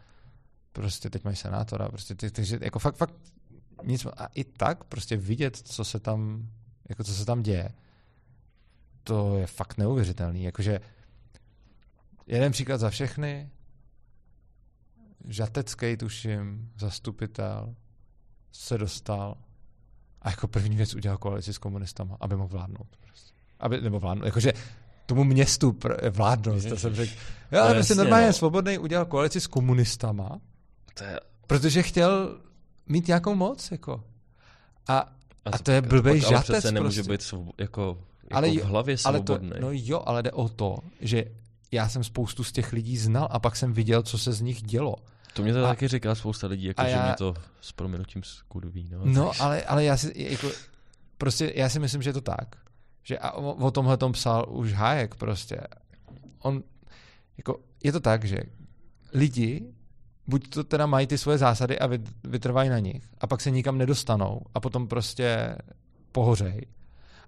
[0.73, 1.89] Prostě teď mají senátora.
[1.89, 3.15] Prostě ty, takže jako fakt, fakt
[3.83, 4.07] nic.
[4.17, 6.49] A i tak prostě vidět, co se tam,
[6.89, 7.69] jako co se tam děje,
[9.05, 10.45] to je fakt neuvěřitelný.
[10.45, 10.81] Jakože
[12.27, 13.51] jeden příklad za všechny,
[15.29, 17.75] Žatecký, tuším, zastupitel,
[18.55, 19.37] se dostal
[20.23, 22.87] a jako první věc udělal koalici s komunistama, aby mohl vládnout.
[23.01, 23.35] Prostě.
[23.61, 24.53] Aby, nebo vládnout, jakože
[25.07, 27.13] tomu městu pr- vládnout, to jsem řekl.
[27.51, 28.33] Já no, prostě normálně no.
[28.33, 30.41] svobodný udělal koalici s komunistama,
[30.95, 31.21] to je...
[31.47, 32.41] protože chtěl
[32.87, 34.05] mít nějakou moc, jako.
[34.87, 36.73] A, a, a to je blbej žatec prostě.
[36.73, 39.51] nemůže být svob, jako, jako ale v hlavě svobodný.
[39.51, 41.25] Ale to, no jo, ale jde o to, že
[41.73, 44.63] já jsem spoustu z těch lidí znal a pak jsem viděl, co se z nich
[44.63, 44.97] dělo.
[45.35, 48.23] To mě to a, taky říká spousta lidí, jako, že já, mě to s proměnutím
[48.23, 48.89] skuduví.
[48.93, 50.51] No, no ale, ale já si, jako,
[51.19, 52.57] prostě já si myslím, že je to tak.
[53.03, 55.61] Že a o, o tomhle tom psal už Hayek prostě.
[56.39, 56.63] On,
[57.37, 58.39] jako, je to tak, že
[59.13, 59.75] lidi
[60.27, 61.89] buď to teda mají ty svoje zásady a
[62.25, 65.57] vytrvají na nich a pak se nikam nedostanou a potom prostě
[66.13, 66.67] pohořej.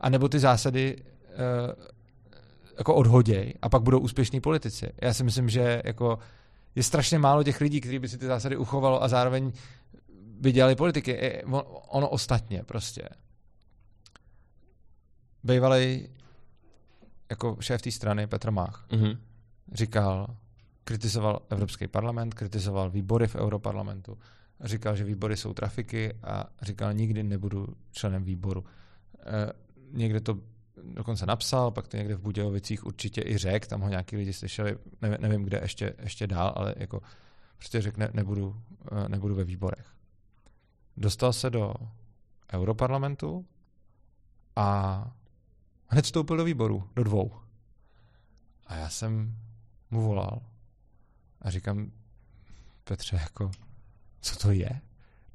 [0.01, 1.85] A nebo ty zásady uh,
[2.79, 4.93] jako odhoděj a pak budou úspěšní politici.
[5.03, 6.19] Já si myslím, že jako
[6.77, 9.53] je strašně málo těch lidí, kteří by si ty zásady uchovalo a zároveň
[10.41, 11.43] by dělali politiky.
[11.89, 13.09] Ono ostatně prostě.
[15.45, 16.09] Bývalý
[17.31, 19.19] jako šéf té strany Petr Mach mm-hmm.
[19.73, 20.37] říkal,
[20.85, 24.19] kritizoval Evropský parlament, kritizoval výbory v Europarlamentu,
[24.61, 28.65] říkal, že výbory jsou trafiky a říkal, nikdy nebudu členem výboru.
[29.21, 29.53] E,
[29.93, 30.39] někde to
[30.83, 34.79] dokonce napsal, pak to někde v Budějovicích určitě i řekl, tam ho nějaký lidi slyšeli,
[35.03, 37.03] nevím, nevím kde ještě, ještě dál, ale jako
[37.57, 38.63] prostě řekl, ne, nebudu,
[38.93, 39.87] eh, nebudu ve výborech.
[40.97, 41.75] Dostal se do
[42.53, 43.47] Europarlamentu
[44.57, 45.11] a
[45.87, 47.33] hned vstoupil do výboru, do dvou.
[48.67, 49.37] A já jsem
[49.91, 50.43] mu volal
[51.41, 51.93] a říkám,
[52.85, 53.51] Petře, jako,
[54.21, 54.81] co to je?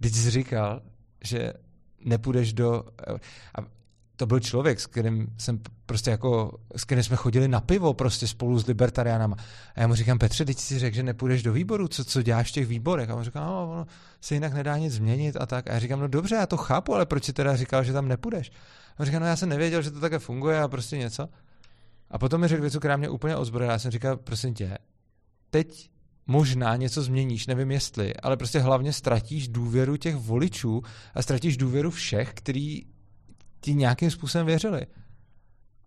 [0.01, 0.81] Teď jsi říkal,
[1.23, 1.53] že
[1.99, 2.83] nepůjdeš do...
[3.55, 3.80] A
[4.21, 8.27] to byl člověk, s kterým jsem prostě jako, s kterým jsme chodili na pivo prostě
[8.27, 9.35] spolu s libertariánama.
[9.75, 12.49] A já mu říkám, Petře, teď si řekl, že nepůjdeš do výboru, co, co děláš
[12.49, 13.09] v těch výborech?
[13.09, 13.85] A on říká, no, ono
[14.21, 15.69] se jinak nedá nic změnit a tak.
[15.69, 18.07] A já říkám, no dobře, já to chápu, ale proč jsi teda říkal, že tam
[18.07, 18.51] nepůjdeš?
[18.97, 21.29] A on říká, no já jsem nevěděl, že to také funguje a prostě něco.
[22.11, 23.73] A potom mi řekl věc, která mě úplně ozbrojila.
[23.73, 24.77] Já jsem říkal, prosím tě,
[25.49, 25.89] teď
[26.27, 30.81] možná něco změníš, nevím jestli, ale prostě hlavně ztratíš důvěru těch voličů
[31.13, 32.90] a ztratíš důvěru všech, který
[33.61, 34.87] ti nějakým způsobem věřili.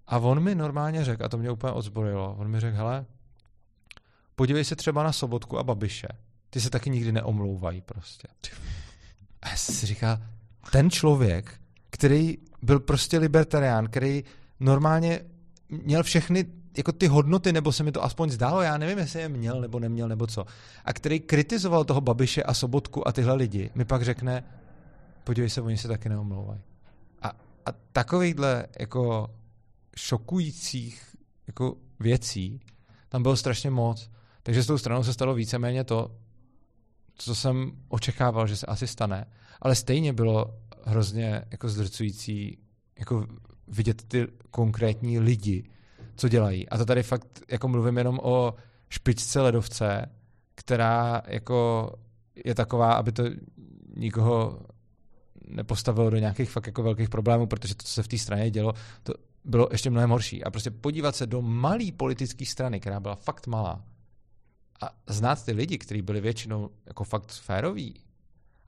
[0.06, 3.06] A on mi normálně řekl, a to mě úplně odzbrojilo, on mi řekl, hele,
[4.36, 6.08] podívej se třeba na Sobotku a Babiše.
[6.50, 8.28] Ty se taky nikdy neomlouvají prostě.
[9.42, 10.18] A já si říkal,
[10.70, 11.60] ten člověk,
[11.90, 14.24] který byl prostě libertarián, který
[14.60, 15.20] normálně
[15.68, 16.44] měl všechny
[16.76, 19.78] jako ty hodnoty, nebo se mi to aspoň zdálo, já nevím, jestli je měl nebo
[19.78, 20.46] neměl, nebo co,
[20.84, 24.44] a který kritizoval toho Babiše a Sobotku a tyhle lidi, mi pak řekne,
[25.24, 26.60] podívej se, oni se taky neomlouvají.
[27.66, 29.30] A, takovýchhle jako
[29.96, 32.60] šokujících jako věcí
[33.08, 34.10] tam bylo strašně moc.
[34.42, 36.10] Takže s tou stranou se stalo víceméně to,
[37.14, 39.26] co jsem očekával, že se asi stane,
[39.60, 42.58] ale stejně bylo hrozně jako zdrcující
[42.98, 43.26] jako
[43.68, 45.70] vidět ty konkrétní lidi,
[46.16, 46.68] co dělají.
[46.68, 48.54] A to tady fakt jako mluvím jenom o
[48.88, 50.06] špičce ledovce,
[50.54, 51.90] která jako
[52.44, 53.24] je taková, aby to
[53.96, 54.60] nikoho
[55.48, 58.72] nepostavilo do nějakých fakt jako velkých problémů, protože to, co se v té straně dělo,
[59.02, 59.14] to
[59.44, 60.44] bylo ještě mnohem horší.
[60.44, 63.84] A prostě podívat se do malé politické strany, která byla fakt malá,
[64.82, 67.94] a znát ty lidi, kteří byli většinou jako fakt féroví,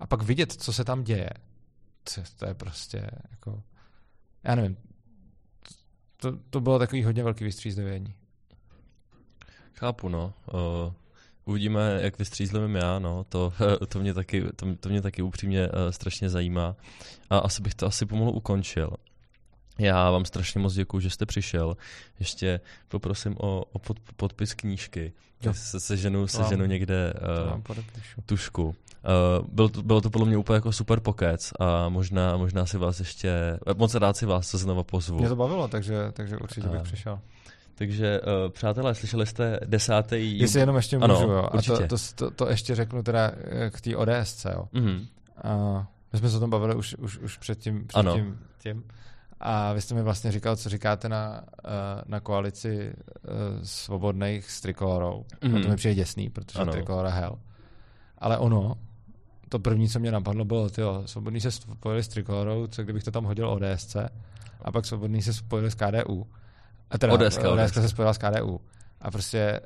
[0.00, 1.30] a pak vidět, co se tam děje,
[2.14, 3.62] to, to je prostě jako,
[4.44, 4.76] já nevím,
[6.16, 8.14] to, to bylo takový hodně velký vystřízlivění.
[9.72, 10.32] Chápu, no.
[10.52, 10.92] Uh,
[11.46, 13.24] uvidíme, jak vystřízlivím já, no.
[13.28, 13.52] To,
[13.88, 16.76] to, mě taky, to, to mě taky upřímně uh, strašně zajímá.
[17.30, 18.90] A asi bych to asi pomalu ukončil.
[19.78, 21.76] Já vám strašně moc děkuji, že jste přišel.
[22.18, 25.12] Ještě poprosím o, o pod, podpis knížky.
[25.42, 25.54] Jo.
[25.54, 26.68] Se seženu, seženu Wow.
[26.70, 27.12] někde
[27.56, 27.60] uh,
[28.26, 28.64] tušku.
[28.66, 28.74] Uh,
[29.52, 32.98] bylo, to, bylo to podle mě úplně jako super pokec a možná, možná si vás
[32.98, 35.18] ještě, moc rád si vás znova pozvu.
[35.18, 37.18] Mě to bavilo, takže, takže určitě bych A- přišel.
[37.78, 40.38] Takže uh, přátelé, slyšeli jste desátý...
[40.38, 41.38] Jestli jenom ještě Ano, můžu, jo.
[41.38, 41.86] A určitě.
[41.86, 44.68] to, to, to, to, ještě řeknu teda eh, k té ODSC, jo.
[44.72, 45.06] Mhm.
[45.44, 48.12] A my jsme se o tom bavili už, už, už předtím, Ano.
[48.12, 48.84] předtím tím.
[49.40, 51.70] A vy jste mi vlastně říkal, co říkáte na, eh,
[52.06, 52.92] na koalici
[53.62, 55.24] svobodných s Trikolorou.
[55.42, 55.54] Mhm.
[55.56, 55.62] Mm.
[55.62, 56.72] To mi přijde děsný, protože Ano.
[56.72, 57.38] Trikolora hell.
[58.18, 58.74] Ale ono,
[59.48, 63.10] to první, co mě napadlo, bylo, tyjo, svobodní se spojili s Trikolorou, co kdybych to
[63.10, 63.96] tam hodil ODSC,
[64.62, 66.26] a pak svobodní se spojili s KDU.
[66.90, 68.60] A teda ODS, ODS se spojila s KDU.
[69.00, 69.60] A prostě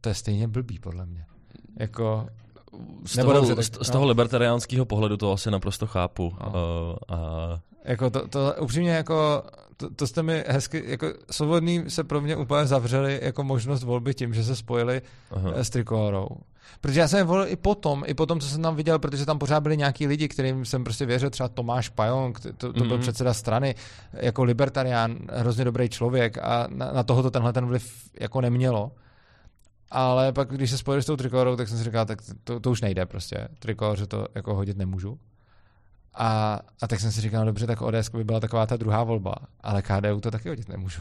[0.00, 1.24] to je stejně blbý, podle mě.
[1.78, 2.28] Jako,
[3.06, 3.92] Z nebo toho, dobře, tak- z, z no.
[3.92, 6.32] toho libertariánského pohledu to asi naprosto chápu.
[6.40, 6.48] No.
[6.48, 9.42] Uh, a Jako to, to upřímně jako,
[9.76, 14.14] to, to jste mi hezky, jako svobodný se pro mě úplně zavřeli jako možnost volby
[14.14, 15.52] tím, že se spojili aha.
[15.54, 16.28] s Trikolorou.
[16.80, 19.38] Protože já jsem je volil i potom, i potom, co jsem tam viděl, protože tam
[19.38, 23.00] pořád byli nějaký lidi, kterým jsem prostě věřil, třeba Tomáš Pajong, to, to byl Mhm.
[23.00, 23.74] předseda strany,
[24.12, 28.92] jako libertarián, hrozně dobrý člověk a na, na tohoto tenhle ten vliv jako nemělo.
[29.90, 32.70] Ale pak, když se spojili s tou trikolorou, tak jsem si říkal, tak to, to
[32.70, 33.48] už nejde prostě.
[33.58, 35.18] Trikoloře to jako hodit nemůžu.
[36.14, 39.04] A, a tak jsem si říkal, no dobře, tak ODS by byla taková ta druhá
[39.04, 41.00] volba, ale KDU to taky hodit nemůžu.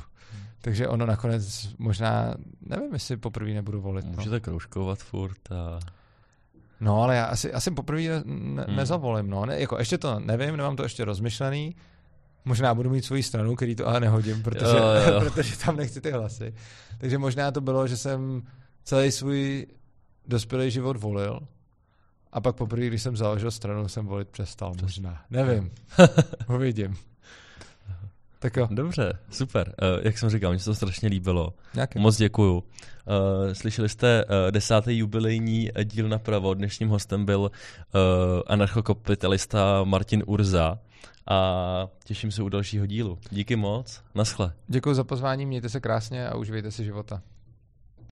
[0.61, 4.05] Takže ono nakonec možná, nevím, jestli poprvé nebudu volit.
[4.05, 4.11] No.
[4.11, 5.79] Můžete kroužkovat furt a...
[6.79, 8.75] No, ale já asi, asi poprvé ne, ne, Hmm.
[8.75, 9.45] nezavolím, no.
[9.45, 11.75] Ne, jako ještě to nevím, nemám to ještě rozmyšlený.
[12.45, 14.83] Možná budu mít svoji stranu, který to ale nehodím, protože, Jo,
[15.13, 15.19] jo.
[15.23, 16.53] protože tam nechci ty hlasy.
[16.97, 18.43] Takže možná to bylo, že jsem
[18.83, 19.67] celý svůj
[20.27, 21.39] dospělý život volil
[22.31, 24.73] a pak poprvé, když jsem založil stranu, jsem volit přestal.
[24.81, 25.21] Možná.
[25.29, 25.71] Nevím.
[26.55, 26.95] Uvidím.
[28.39, 29.75] Tak jo, Dobře, super.
[29.81, 31.53] Uh, jak jsem říkal, mně se to strašně líbilo.
[31.73, 31.99] nějaký.
[31.99, 32.53] Moc děkuju.
[32.55, 32.63] Uh,
[33.53, 36.53] slyšeli jste uh, desátý jubilejní díl napravo.
[36.53, 37.49] Dnešním hostem byl uh,
[38.47, 40.79] anarchokapitalista Martin Urza
[41.29, 43.19] a těším se u dalšího dílu.
[43.31, 44.53] Díky moc, naschle.
[44.67, 47.21] Děkuji za pozvání, mějte se krásně a užívejte si života.